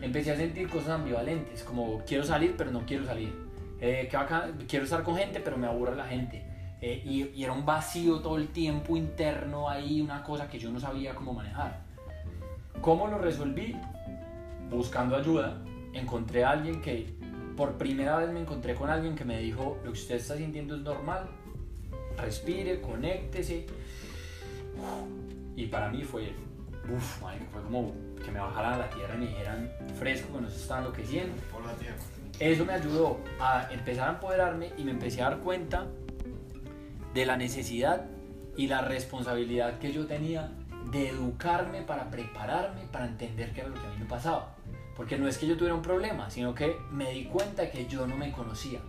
Empecé 0.00 0.32
a 0.32 0.36
sentir 0.36 0.68
cosas 0.68 0.90
ambivalentes, 0.90 1.62
como 1.62 2.02
quiero 2.04 2.24
salir, 2.24 2.54
pero 2.56 2.70
no 2.70 2.84
quiero 2.84 3.04
salir. 3.04 3.32
Eh, 3.80 4.08
quiero 4.68 4.84
estar 4.84 5.02
con 5.02 5.16
gente, 5.16 5.40
pero 5.40 5.56
me 5.56 5.66
aburre 5.66 5.96
la 5.96 6.04
gente. 6.04 6.44
Eh, 6.84 7.00
y, 7.04 7.38
y 7.38 7.44
era 7.44 7.52
un 7.52 7.64
vacío 7.64 8.18
todo 8.18 8.36
el 8.36 8.48
tiempo 8.48 8.96
interno 8.96 9.70
ahí, 9.70 10.00
una 10.00 10.24
cosa 10.24 10.48
que 10.48 10.58
yo 10.58 10.70
no 10.72 10.80
sabía 10.80 11.14
cómo 11.14 11.32
manejar. 11.32 11.80
¿Cómo 12.80 13.06
lo 13.06 13.18
resolví? 13.18 13.76
Buscando 14.68 15.14
ayuda. 15.14 15.62
Encontré 15.92 16.44
a 16.44 16.50
alguien 16.50 16.82
que, 16.82 17.14
por 17.56 17.78
primera 17.78 18.16
vez 18.16 18.30
me 18.30 18.40
encontré 18.40 18.74
con 18.74 18.90
alguien 18.90 19.14
que 19.14 19.24
me 19.24 19.38
dijo, 19.38 19.78
lo 19.84 19.92
que 19.92 20.00
usted 20.00 20.16
está 20.16 20.36
sintiendo 20.36 20.74
es 20.74 20.82
normal, 20.82 21.28
respire, 22.18 22.80
conéctese. 22.80 23.66
Y 25.54 25.66
para 25.66 25.88
mí 25.88 26.02
fue, 26.02 26.32
uff, 26.92 27.20
fue 27.20 27.62
como 27.62 27.92
que 28.24 28.32
me 28.32 28.40
bajaran 28.40 28.72
a 28.72 28.78
la 28.78 28.90
tierra 28.90 29.14
y 29.14 29.18
me 29.18 29.26
dijeran, 29.26 29.70
fresco, 30.00 30.34
que 30.34 30.40
no 30.40 30.50
se 30.50 30.56
está 30.56 30.78
enloqueciendo. 30.78 31.32
Por 31.52 31.64
la 31.64 31.74
tierra. 31.74 31.94
Eso 32.40 32.64
me 32.64 32.72
ayudó 32.72 33.20
a 33.38 33.68
empezar 33.70 34.08
a 34.08 34.12
empoderarme 34.14 34.72
y 34.76 34.82
me 34.82 34.90
empecé 34.90 35.22
a 35.22 35.30
dar 35.30 35.38
cuenta 35.38 35.86
de 37.14 37.26
la 37.26 37.36
necesidad 37.36 38.06
y 38.56 38.66
la 38.66 38.82
responsabilidad 38.82 39.78
que 39.78 39.92
yo 39.92 40.06
tenía 40.06 40.52
de 40.90 41.08
educarme 41.08 41.82
para 41.82 42.10
prepararme 42.10 42.82
para 42.90 43.06
entender 43.06 43.52
qué 43.52 43.60
era 43.60 43.70
lo 43.70 43.74
que 43.74 43.86
a 43.86 43.90
mí 43.90 43.96
me 44.00 44.06
pasaba. 44.06 44.56
Porque 44.96 45.16
no 45.18 45.26
es 45.26 45.38
que 45.38 45.46
yo 45.46 45.56
tuviera 45.56 45.74
un 45.74 45.82
problema, 45.82 46.30
sino 46.30 46.54
que 46.54 46.76
me 46.90 47.10
di 47.12 47.24
cuenta 47.24 47.70
que 47.70 47.86
yo 47.86 48.06
no 48.06 48.16
me 48.16 48.30
conocía. 48.30 48.80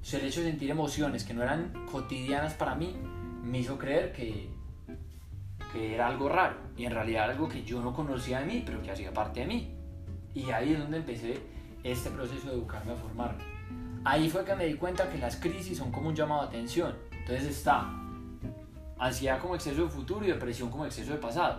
O 0.00 0.04
sea, 0.04 0.20
el 0.20 0.26
hecho 0.26 0.40
de 0.40 0.50
sentir 0.50 0.70
emociones 0.70 1.24
que 1.24 1.34
no 1.34 1.42
eran 1.42 1.86
cotidianas 1.90 2.54
para 2.54 2.74
mí 2.74 2.94
me 3.42 3.58
hizo 3.58 3.76
creer 3.76 4.12
que, 4.12 4.48
que 5.72 5.94
era 5.94 6.06
algo 6.06 6.28
raro 6.28 6.56
y 6.76 6.84
en 6.84 6.92
realidad 6.92 7.30
algo 7.30 7.48
que 7.48 7.64
yo 7.64 7.82
no 7.82 7.92
conocía 7.92 8.40
de 8.40 8.46
mí, 8.46 8.62
pero 8.64 8.80
que 8.82 8.92
hacía 8.92 9.12
parte 9.12 9.40
de 9.40 9.46
mí. 9.46 9.74
Y 10.34 10.50
ahí 10.50 10.74
es 10.74 10.78
donde 10.78 10.98
empecé 10.98 11.40
este 11.82 12.10
proceso 12.10 12.48
de 12.48 12.54
educarme 12.54 12.92
a 12.92 12.96
formarme. 12.96 13.42
Ahí 14.04 14.30
fue 14.30 14.44
que 14.44 14.54
me 14.54 14.66
di 14.66 14.74
cuenta 14.74 15.10
que 15.10 15.18
las 15.18 15.36
crisis 15.36 15.76
son 15.76 15.90
como 15.90 16.08
un 16.08 16.14
llamado 16.14 16.42
de 16.42 16.48
atención. 16.48 16.94
Entonces 17.28 17.58
está 17.58 17.86
ansiedad 18.98 19.38
como 19.38 19.54
exceso 19.54 19.82
de 19.82 19.88
futuro 19.90 20.24
y 20.24 20.28
depresión 20.28 20.70
como 20.70 20.86
exceso 20.86 21.12
de 21.12 21.18
pasado. 21.18 21.58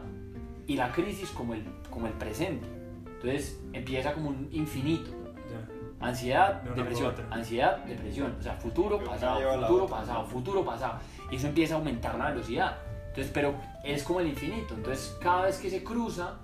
Y 0.65 0.75
la 0.75 0.91
crisis 0.91 1.29
como 1.29 1.53
el, 1.53 1.63
como 1.91 2.07
el 2.07 2.13
presente. 2.13 2.67
Entonces 3.05 3.59
empieza 3.71 4.13
como 4.13 4.29
un 4.29 4.49
infinito. 4.51 5.11
Ya. 5.11 6.07
Ansiedad, 6.07 6.63
De 6.63 6.73
depresión, 6.73 7.13
ansiedad, 7.29 7.77
depresión. 7.85 8.35
O 8.39 8.41
sea, 8.41 8.55
futuro, 8.55 9.03
pasado, 9.03 9.39
futuro, 9.61 9.83
otra. 9.83 9.97
pasado, 9.97 10.25
futuro, 10.25 10.65
pasado. 10.65 10.99
Y 11.29 11.35
eso 11.35 11.47
empieza 11.47 11.75
a 11.75 11.77
aumentar 11.77 12.15
la 12.17 12.31
velocidad. 12.31 12.77
Entonces, 13.09 13.31
pero 13.31 13.53
es 13.83 14.01
como 14.01 14.21
el 14.21 14.27
infinito. 14.27 14.73
Entonces, 14.73 15.15
cada 15.21 15.43
vez 15.43 15.59
que 15.59 15.69
se 15.69 15.83
cruza, 15.83 16.39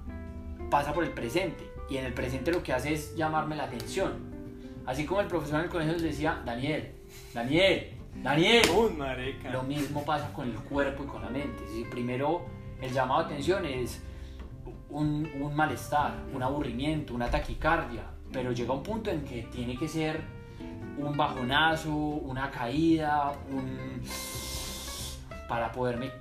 pasa 0.69 0.93
por 0.93 1.03
el 1.03 1.11
presente. 1.11 1.67
Y 1.89 1.97
en 1.97 2.05
el 2.05 2.13
presente 2.13 2.51
lo 2.51 2.61
que 2.61 2.73
hace 2.73 2.93
es 2.93 3.15
llamarme 3.15 3.55
la 3.55 3.63
atención. 3.63 4.13
Así 4.85 5.03
como 5.03 5.21
el 5.21 5.27
profesor 5.27 5.59
en 5.59 5.65
el 5.65 5.71
colegio 5.71 5.93
les 5.93 6.03
decía, 6.03 6.43
Daniel, 6.45 6.93
Daniel, 7.33 7.94
Daniel. 8.23 8.61
Lo 9.51 9.63
mismo 9.63 10.03
pasa 10.03 10.31
con 10.33 10.49
el 10.49 10.55
cuerpo 10.55 11.03
y 11.03 11.07
con 11.07 11.21
la 11.21 11.29
mente. 11.29 11.63
Decir, 11.63 11.89
primero 11.89 12.45
el 12.81 12.91
llamado 12.91 13.21
de 13.21 13.25
atención 13.33 13.65
es 13.65 14.01
un, 14.89 15.29
un 15.39 15.55
malestar, 15.55 16.13
un 16.33 16.41
aburrimiento, 16.43 17.13
una 17.13 17.29
taquicardia, 17.29 18.03
pero 18.31 18.51
llega 18.51 18.73
un 18.73 18.83
punto 18.83 19.09
en 19.09 19.23
que 19.23 19.43
tiene 19.43 19.77
que 19.77 19.87
ser 19.87 20.21
un 20.97 21.15
bajonazo, 21.17 21.93
una 21.93 22.49
caída, 22.51 23.33
un... 23.51 24.01
para 25.47 25.71
poderme 25.71 26.11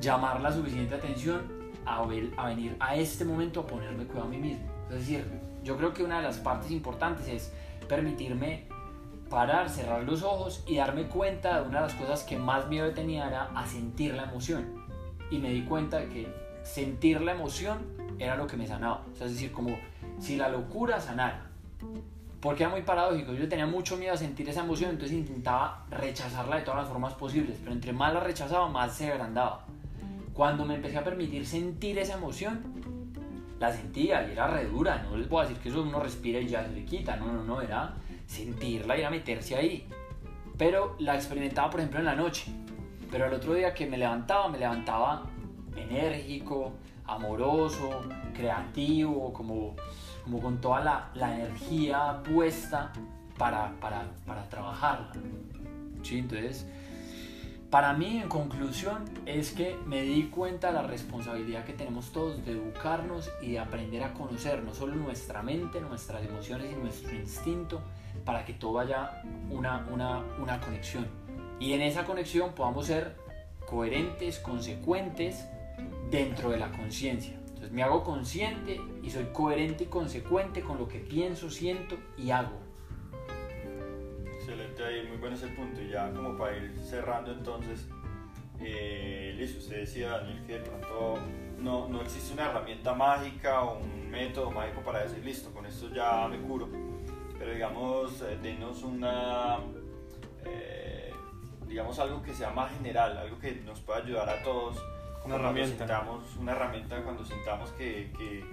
llamar 0.00 0.40
la 0.40 0.50
suficiente 0.52 0.94
atención 0.94 1.42
a, 1.84 2.04
ver- 2.06 2.32
a 2.36 2.46
venir 2.46 2.76
a 2.80 2.96
este 2.96 3.24
momento 3.24 3.60
a 3.60 3.66
ponerme 3.66 4.04
cuidado 4.04 4.26
a 4.26 4.30
mí 4.30 4.38
mismo. 4.38 4.64
Es 4.90 4.96
decir, 5.00 5.24
yo 5.62 5.76
creo 5.76 5.92
que 5.92 6.02
una 6.02 6.16
de 6.16 6.22
las 6.22 6.38
partes 6.38 6.70
importantes 6.70 7.28
es 7.28 7.52
permitirme 7.88 8.66
parar, 9.34 9.68
cerrar 9.68 10.04
los 10.04 10.22
ojos 10.22 10.62
y 10.64 10.76
darme 10.76 11.08
cuenta 11.08 11.60
de 11.60 11.68
una 11.68 11.80
de 11.80 11.88
las 11.88 11.94
cosas 11.94 12.22
que 12.22 12.38
más 12.38 12.68
miedo 12.68 12.92
tenía 12.92 13.26
era 13.26 13.50
a 13.52 13.66
sentir 13.66 14.14
la 14.14 14.22
emoción. 14.22 14.64
Y 15.28 15.38
me 15.38 15.50
di 15.50 15.62
cuenta 15.62 15.98
de 15.98 16.08
que 16.08 16.28
sentir 16.62 17.20
la 17.20 17.32
emoción 17.32 17.78
era 18.20 18.36
lo 18.36 18.46
que 18.46 18.56
me 18.56 18.64
sanaba. 18.64 19.02
O 19.12 19.16
sea, 19.16 19.26
es 19.26 19.32
decir, 19.32 19.50
como 19.50 19.76
si 20.20 20.36
la 20.36 20.48
locura 20.48 21.00
sanara. 21.00 21.50
Porque 22.40 22.62
era 22.62 22.70
muy 22.70 22.82
paradójico, 22.82 23.32
yo 23.32 23.48
tenía 23.48 23.66
mucho 23.66 23.96
miedo 23.96 24.14
a 24.14 24.16
sentir 24.16 24.48
esa 24.48 24.60
emoción, 24.60 24.90
entonces 24.90 25.16
intentaba 25.16 25.84
rechazarla 25.90 26.56
de 26.56 26.62
todas 26.62 26.82
las 26.82 26.88
formas 26.88 27.14
posibles, 27.14 27.58
pero 27.58 27.72
entre 27.72 27.92
más 27.92 28.14
la 28.14 28.20
rechazaba, 28.20 28.68
más 28.68 28.94
se 28.94 29.10
agrandaba. 29.10 29.64
Cuando 30.32 30.64
me 30.64 30.76
empecé 30.76 30.98
a 30.98 31.02
permitir 31.02 31.44
sentir 31.44 31.98
esa 31.98 32.14
emoción, 32.14 32.62
la 33.58 33.72
sentía 33.72 34.28
y 34.28 34.30
era 34.30 34.46
re 34.46 34.66
dura, 34.66 35.02
no 35.02 35.16
les 35.16 35.26
a 35.32 35.40
decir 35.40 35.56
que 35.56 35.70
eso 35.70 35.82
uno 35.82 35.98
respira 35.98 36.38
y 36.38 36.46
ya 36.46 36.64
se 36.64 36.70
le 36.70 36.84
quita, 36.84 37.16
no, 37.16 37.32
no, 37.32 37.42
no, 37.42 37.60
era 37.60 37.94
sentirla 38.26 38.96
y 38.96 39.00
era 39.00 39.10
meterse 39.10 39.56
ahí. 39.56 39.88
Pero 40.56 40.96
la 40.98 41.14
experimentaba, 41.14 41.70
por 41.70 41.80
ejemplo, 41.80 42.00
en 42.00 42.06
la 42.06 42.14
noche. 42.14 42.52
Pero 43.10 43.26
el 43.26 43.34
otro 43.34 43.54
día 43.54 43.74
que 43.74 43.86
me 43.86 43.98
levantaba, 43.98 44.48
me 44.48 44.58
levantaba 44.58 45.24
enérgico, 45.76 46.72
amoroso, 47.06 48.02
creativo, 48.34 49.32
como, 49.32 49.76
como 50.24 50.40
con 50.40 50.60
toda 50.60 50.80
la, 50.80 51.10
la 51.14 51.34
energía 51.34 52.22
puesta 52.22 52.92
para, 53.36 53.72
para, 53.80 54.04
para 54.26 54.48
trabajarla. 54.48 55.12
¿Sí? 56.02 56.18
Entonces, 56.18 56.66
para 57.74 57.92
mí, 57.92 58.18
en 58.18 58.28
conclusión, 58.28 59.04
es 59.26 59.50
que 59.50 59.76
me 59.86 60.02
di 60.02 60.24
cuenta 60.24 60.68
de 60.68 60.74
la 60.74 60.82
responsabilidad 60.82 61.64
que 61.64 61.72
tenemos 61.72 62.12
todos 62.12 62.44
de 62.44 62.52
educarnos 62.52 63.28
y 63.42 63.52
de 63.52 63.58
aprender 63.58 64.04
a 64.04 64.12
conocer 64.12 64.62
no 64.62 64.72
solo 64.74 64.94
nuestra 64.94 65.42
mente, 65.42 65.80
nuestras 65.80 66.24
emociones 66.24 66.72
y 66.72 66.76
nuestro 66.76 67.12
instinto, 67.14 67.82
para 68.24 68.44
que 68.44 68.54
todo 68.54 68.78
haya 68.78 69.22
una, 69.50 69.86
una, 69.90 70.20
una 70.38 70.60
conexión. 70.60 71.06
Y 71.60 71.72
en 71.72 71.82
esa 71.82 72.04
conexión 72.04 72.54
podamos 72.54 72.86
ser 72.86 73.16
coherentes, 73.66 74.38
consecuentes 74.38 75.48
dentro 76.10 76.50
de 76.50 76.58
la 76.58 76.70
conciencia. 76.70 77.34
Entonces 77.48 77.72
me 77.72 77.82
hago 77.82 78.02
consciente 78.04 78.80
y 79.02 79.10
soy 79.10 79.26
coherente 79.32 79.84
y 79.84 79.86
consecuente 79.86 80.62
con 80.62 80.78
lo 80.78 80.88
que 80.88 80.98
pienso, 80.98 81.50
siento 81.50 81.96
y 82.16 82.30
hago. 82.30 82.58
Excelente, 84.34 84.84
ahí 84.84 85.06
muy 85.08 85.16
bueno 85.16 85.36
ese 85.36 85.48
punto. 85.48 85.80
Y 85.80 85.90
ya 85.90 86.10
como 86.12 86.36
para 86.36 86.56
ir 86.56 86.76
cerrando 86.82 87.32
entonces, 87.32 87.88
eh, 88.60 89.34
listo, 89.36 89.58
usted 89.58 89.80
decía 89.80 90.10
Daniel 90.10 90.42
que 90.46 90.52
de 90.54 90.60
pronto 90.60 91.18
no, 91.58 91.88
no 91.88 92.02
existe 92.02 92.34
una 92.34 92.50
herramienta 92.50 92.94
mágica 92.94 93.62
o 93.62 93.78
un 93.78 94.10
método 94.10 94.50
mágico 94.50 94.82
para 94.82 95.02
decir, 95.02 95.24
listo, 95.24 95.50
con 95.52 95.66
esto 95.66 95.88
ya 95.92 96.28
me 96.28 96.38
curo. 96.38 96.68
Digamos, 97.54 98.20
eh, 98.22 98.36
denos 98.42 98.82
una, 98.82 99.58
eh, 100.44 101.12
digamos 101.68 101.98
algo 102.00 102.20
que 102.22 102.34
sea 102.34 102.50
más 102.50 102.72
general, 102.72 103.16
algo 103.16 103.38
que 103.38 103.54
nos 103.64 103.80
pueda 103.80 104.00
ayudar 104.00 104.28
a 104.28 104.42
todos. 104.42 104.76
como 105.22 105.36
Una 105.36 105.44
cuando 105.44 105.60
herramienta. 105.60 105.86
sintamos- 105.86 106.36
una 106.38 106.52
herramienta 106.52 107.02
cuando 107.02 107.24
sintamos 107.24 107.70
que, 107.70 108.12
que, 108.18 108.44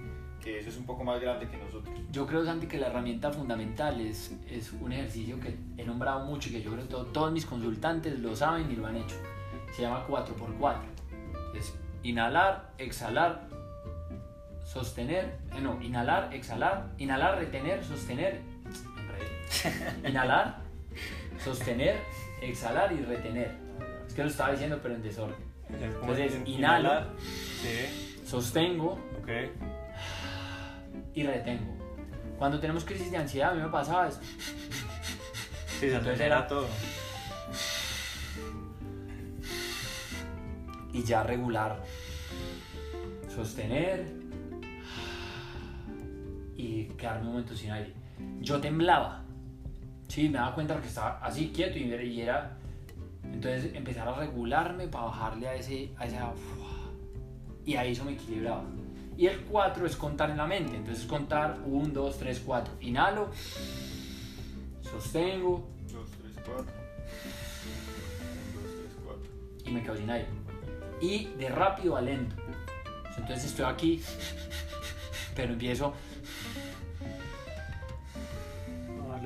que 0.42 0.60
eso 0.60 0.70
es 0.70 0.78
un 0.78 0.86
poco 0.86 1.04
más 1.04 1.20
grande 1.20 1.50
que 1.50 1.58
nosotros. 1.58 1.94
Yo 2.12 2.26
creo, 2.26 2.46
Santi, 2.46 2.68
que 2.68 2.78
la 2.78 2.88
herramienta 2.88 3.30
fundamental 3.32 4.00
es, 4.00 4.34
es 4.50 4.72
un 4.72 4.94
ejercicio 4.94 5.38
que 5.42 5.58
he 5.78 5.84
nombrado 5.86 6.24
mucho 6.26 6.48
y 6.48 6.54
que 6.54 6.62
yo 6.62 6.72
creo 6.72 6.84
que 6.84 6.90
to- 6.90 7.06
todos 7.08 7.32
mis 7.34 7.46
consultantes 7.46 8.18
lo 8.20 8.36
saben 8.38 8.72
y 8.72 8.76
lo 8.78 8.86
han 8.88 8.96
hecho. 8.96 9.16
Se 9.76 9.82
llama 9.82 10.06
4x4. 10.08 10.78
Es 11.56 11.76
inhalar, 12.04 12.72
exhalar, 12.78 13.48
sostener, 14.64 15.38
eh, 15.54 15.60
no, 15.62 15.82
inhalar, 15.82 16.34
exhalar, 16.34 16.88
inhalar, 17.00 17.38
retener, 17.38 17.84
sostener. 17.84 18.40
inhalar, 20.08 20.62
sostener, 21.44 21.98
exhalar 22.42 22.92
y 22.94 23.02
retener. 23.04 23.52
Es 24.08 24.14
que 24.14 24.24
lo 24.24 24.30
estaba 24.30 24.52
diciendo 24.52 24.80
pero 24.82 24.96
en 24.96 25.04
desorden. 25.04 25.36
Ya, 25.80 25.88
¿cómo 26.00 26.12
Entonces, 26.14 26.34
es? 26.42 26.48
inhalo. 26.48 27.06
Sí, 27.20 28.20
Sostengo, 28.26 29.00
y 31.14 31.24
retengo. 31.24 31.78
Cuando 32.38 32.60
tenemos 32.60 32.84
crisis 32.86 33.12
de 33.12 33.18
ansiedad, 33.18 33.52
a 33.52 33.54
mí 33.56 33.62
me 33.62 33.70
pasaba 33.70 34.08
eso. 34.08 34.20
Sí, 35.80 35.90
se 35.90 35.96
Entonces 35.96 36.20
era- 36.22 36.48
todo. 36.48 36.68
y 40.94 41.04
ya 41.04 41.24
regular. 41.24 41.82
Sostener 43.34 44.06
y 46.58 46.86
quedarme 46.98 47.22
un 47.22 47.28
momento 47.34 47.56
sin 47.56 47.72
aire. 47.72 47.94
Yo 48.42 48.60
temblaba. 48.60 49.24
Sí, 50.12 50.28
me 50.28 50.40
daba 50.40 50.54
cuenta 50.54 50.74
porque 50.74 50.90
estaba 50.90 51.20
así 51.24 51.54
quieto 51.56 51.78
y 51.80 51.90
era- 51.90 52.04
y 52.04 52.22
era... 52.22 52.58
Entonces 53.24 53.74
empezar 53.74 54.10
a 54.10 54.14
regularme 54.14 54.90
para 54.90 55.06
bajarle 55.06 55.48
a 55.48 55.56
ese... 55.56 55.94
A 55.98 56.06
esa, 56.06 56.34
y 57.66 57.76
ahí 57.78 57.94
eso 57.94 58.04
me 58.04 58.12
equilibraba. 58.12 58.66
Y 59.16 59.28
el 59.28 59.40
4 59.46 59.86
es 59.86 59.96
contar 59.96 60.30
en 60.30 60.36
la 60.36 60.46
mente. 60.48 60.76
Entonces 60.76 61.06
contar 61.06 61.60
1, 61.66 61.94
2, 61.94 62.18
3, 62.18 62.44
4. 62.46 62.74
Inhalo. 62.82 63.30
Sostengo. 64.82 65.70
2, 65.90 66.12
3, 66.12 66.34
4. 66.46 66.54
1, 66.56 66.66
2, 68.64 68.72
3, 68.82 68.96
4. 69.06 69.24
y 69.66 69.72
me 69.72 69.82
quedo 69.82 69.96
sin 69.96 70.10
aire. 70.10 70.28
Y 71.00 71.28
de 71.40 71.48
rápido 71.48 71.96
a 71.96 72.02
lento. 72.02 72.36
Entonces 73.18 73.46
estoy 73.46 73.64
aquí, 73.64 74.02
pero 75.38 75.54
empiezo 75.54 75.94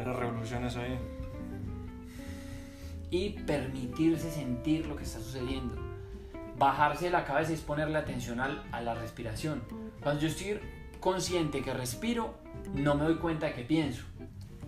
las 0.03 0.15
revoluciones 0.15 0.75
ahí. 0.77 0.97
y 3.11 3.29
permitirse 3.29 4.29
sentir 4.29 4.87
lo 4.87 4.95
que 4.95 5.03
está 5.03 5.19
sucediendo. 5.19 5.75
Bajarse 6.57 7.05
de 7.05 7.11
la 7.11 7.23
cabeza 7.23 7.53
es 7.53 7.61
ponerle 7.61 7.97
atención 7.97 8.39
a 8.41 8.81
la 8.81 8.95
respiración. 8.95 9.61
Cuando 10.01 10.21
yo 10.21 10.27
estoy 10.27 10.59
consciente 10.99 11.61
que 11.61 11.73
respiro, 11.73 12.33
no 12.73 12.95
me 12.95 13.05
doy 13.05 13.15
cuenta 13.15 13.45
de 13.45 13.53
que 13.53 13.63
pienso. 13.63 14.03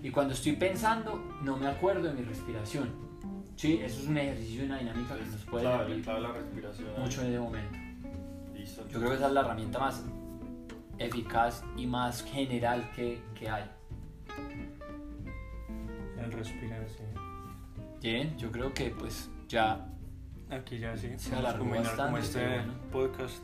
Y 0.02 0.12
cuando 0.12 0.34
estoy 0.34 0.54
pensando, 0.54 1.16
no 1.42 1.58
me 1.58 1.68
acuerdo 1.68 2.08
de 2.08 2.14
mi 2.14 2.22
respiración. 2.22 2.90
Sí, 3.56 3.80
eso 3.84 4.02
es 4.02 4.08
un 4.08 4.18
ejercicio 4.18 4.64
y 4.64 4.66
una 4.68 4.78
dinámica 4.78 5.16
que 5.16 5.26
nos 5.26 5.42
puede 5.46 5.64
la 5.64 5.84
respiración. 5.84 6.90
ahí. 6.96 7.02
mucho 7.02 7.22
en 7.22 7.28
ese 7.28 7.40
momento. 7.40 7.78
Listo. 8.54 8.88
Yo 8.88 9.00
creo 9.00 9.10
que 9.10 9.16
esa 9.16 9.28
es 9.28 9.34
la 9.34 9.42
herramienta 9.42 9.80
más 9.80 10.04
eficaz 11.00 11.64
y 11.76 11.88
más 11.88 12.24
general 12.24 12.92
que, 12.96 13.22
que 13.34 13.50
hay. 13.50 13.64
El 16.28 16.34
respirar, 16.34 16.86
sí. 16.90 17.04
Bien, 18.02 18.38
yo 18.38 18.52
creo 18.52 18.74
que 18.74 18.90
pues 18.92 19.30
ya... 19.48 19.88
Aquí 20.50 20.78
ya 20.80 20.96
sí. 20.96 21.10
Se 21.18 21.36
alargó 21.36 21.60
como 21.66 21.76
bastante, 21.76 22.20
este 22.22 22.48
bueno. 22.48 22.74
podcast. 22.92 23.44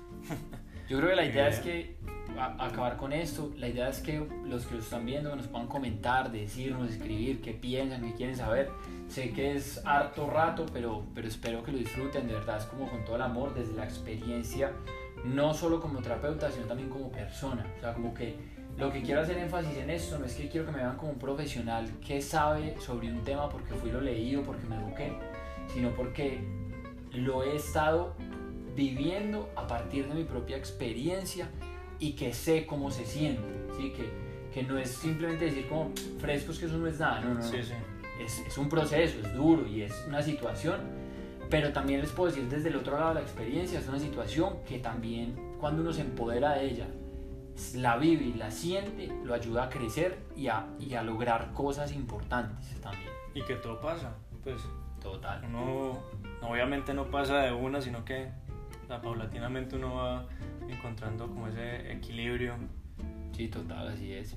Yo 0.89 0.97
creo 0.97 1.09
que 1.09 1.15
la 1.15 1.25
idea 1.25 1.47
Bien. 1.49 1.53
es 1.53 1.59
que 1.59 1.97
a- 2.37 2.65
acabar 2.65 2.95
con 2.97 3.11
esto, 3.11 3.51
la 3.57 3.67
idea 3.67 3.89
es 3.89 3.99
que 3.99 4.25
los 4.45 4.65
que 4.65 4.75
lo 4.75 4.79
están 4.81 5.05
viendo 5.05 5.35
nos 5.35 5.47
puedan 5.47 5.67
comentar, 5.67 6.31
decirnos, 6.31 6.89
escribir, 6.91 7.41
qué 7.41 7.51
piensan, 7.53 8.01
qué 8.03 8.13
quieren 8.13 8.35
saber. 8.37 8.69
Sé 9.09 9.31
que 9.31 9.55
es 9.55 9.81
harto 9.85 10.29
rato, 10.29 10.65
pero, 10.71 11.05
pero 11.13 11.27
espero 11.27 11.63
que 11.63 11.71
lo 11.73 11.77
disfruten, 11.77 12.27
de 12.27 12.33
verdad, 12.35 12.57
es 12.57 12.65
como 12.65 12.89
con 12.89 13.03
todo 13.03 13.17
el 13.17 13.21
amor, 13.21 13.53
desde 13.53 13.73
la 13.73 13.83
experiencia, 13.83 14.71
no 15.25 15.53
solo 15.53 15.81
como 15.81 16.01
terapeuta, 16.01 16.51
sino 16.51 16.65
también 16.67 16.89
como 16.89 17.11
persona. 17.11 17.65
O 17.77 17.79
sea, 17.81 17.93
como 17.93 18.13
que 18.13 18.35
lo 18.77 18.91
que 18.91 19.01
quiero 19.03 19.21
hacer 19.21 19.37
énfasis 19.37 19.77
en 19.77 19.89
esto 19.89 20.17
no 20.17 20.25
es 20.25 20.33
que 20.33 20.49
quiero 20.49 20.65
que 20.65 20.71
me 20.71 20.79
vean 20.79 20.97
como 20.97 21.11
un 21.11 21.19
profesional 21.19 21.87
que 22.05 22.21
sabe 22.21 22.75
sobre 22.79 23.11
un 23.11 23.23
tema 23.23 23.49
porque 23.49 23.73
fui 23.75 23.91
lo 23.91 24.01
leído, 24.01 24.41
porque 24.43 24.65
me 24.67 24.75
eduqué, 24.75 25.13
sino 25.71 25.91
porque 25.91 26.43
lo 27.11 27.43
he 27.43 27.55
estado 27.55 28.15
viviendo 28.75 29.51
a 29.55 29.67
partir 29.67 30.07
de 30.07 30.15
mi 30.15 30.23
propia 30.23 30.57
experiencia 30.57 31.49
y 31.99 32.13
que 32.13 32.33
sé 32.33 32.65
cómo 32.65 32.89
se 32.89 33.05
siente, 33.05 33.43
¿sí? 33.77 33.91
que, 33.91 34.09
que 34.51 34.63
no 34.63 34.77
es 34.79 34.89
simplemente 34.89 35.45
decir 35.45 35.67
como 35.67 35.91
frescos 36.19 36.57
que 36.57 36.65
eso 36.65 36.77
no 36.77 36.87
es 36.87 36.99
nada, 36.99 37.21
no, 37.21 37.29
no, 37.29 37.35
no. 37.35 37.43
Sí, 37.43 37.61
sí. 37.61 37.73
Es, 38.19 38.39
es 38.39 38.57
un 38.57 38.69
proceso, 38.69 39.19
es 39.19 39.33
duro 39.33 39.67
y 39.67 39.83
es 39.83 40.03
una 40.07 40.21
situación, 40.23 40.81
pero 41.49 41.71
también 41.71 42.01
les 42.01 42.09
puedo 42.09 42.31
decir 42.31 42.49
desde 42.49 42.69
el 42.69 42.75
otro 42.75 42.97
lado 42.97 43.09
de 43.09 43.15
la 43.15 43.21
experiencia, 43.21 43.79
es 43.79 43.87
una 43.87 43.99
situación 43.99 44.63
que 44.67 44.79
también 44.79 45.35
cuando 45.59 45.83
uno 45.83 45.93
se 45.93 46.01
empodera 46.01 46.53
de 46.53 46.65
ella, 46.65 46.87
la 47.75 47.97
vive 47.97 48.25
y 48.25 48.33
la 48.33 48.51
siente, 48.51 49.11
lo 49.23 49.33
ayuda 49.33 49.65
a 49.65 49.69
crecer 49.69 50.19
y 50.35 50.47
a, 50.47 50.67
y 50.79 50.93
a 50.95 51.03
lograr 51.03 51.53
cosas 51.53 51.91
importantes 51.91 52.79
también. 52.81 53.09
Y 53.33 53.43
que 53.43 53.55
todo 53.55 53.79
pasa. 53.79 54.15
Pues 54.43 54.61
Total. 55.01 55.43
uno 55.45 55.99
obviamente 56.41 56.93
no 56.93 57.09
pasa 57.09 57.39
de 57.39 57.51
una, 57.51 57.81
sino 57.81 58.05
que 58.05 58.29
o 58.83 58.87
sea, 58.87 59.01
paulatinamente 59.01 59.75
uno 59.75 59.95
va 59.95 60.25
encontrando 60.67 61.27
como 61.27 61.47
ese 61.47 61.91
equilibrio. 61.91 62.55
Sí, 63.35 63.47
total, 63.47 63.87
así 63.87 64.13
es. 64.13 64.35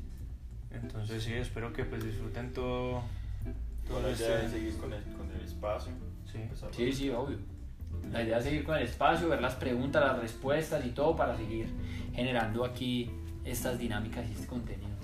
Entonces 0.70 1.22
sí, 1.22 1.32
espero 1.34 1.72
que 1.72 1.84
pues 1.84 2.04
disfruten 2.04 2.52
todo, 2.52 3.02
todo 3.86 3.98
Toda 3.98 4.02
la 4.02 4.16
idea 4.16 4.34
este... 4.34 4.46
es 4.46 4.52
seguir 4.52 4.76
con 4.78 4.92
el, 4.92 5.02
con 5.14 5.30
el 5.30 5.40
espacio. 5.40 5.92
Sí. 6.30 6.38
Sí, 6.72 6.92
sí, 6.92 7.10
obvio. 7.10 7.38
La 8.10 8.22
idea 8.22 8.38
es 8.38 8.44
seguir 8.44 8.64
con 8.64 8.76
el 8.76 8.84
espacio, 8.84 9.28
ver 9.28 9.42
las 9.42 9.54
preguntas, 9.54 10.02
las 10.02 10.18
respuestas 10.18 10.84
y 10.84 10.90
todo 10.90 11.14
para 11.16 11.36
seguir 11.36 11.68
generando 12.14 12.64
aquí 12.64 13.10
estas 13.44 13.78
dinámicas 13.78 14.26
y 14.28 14.32
este 14.32 14.46
contenido. 14.46 14.95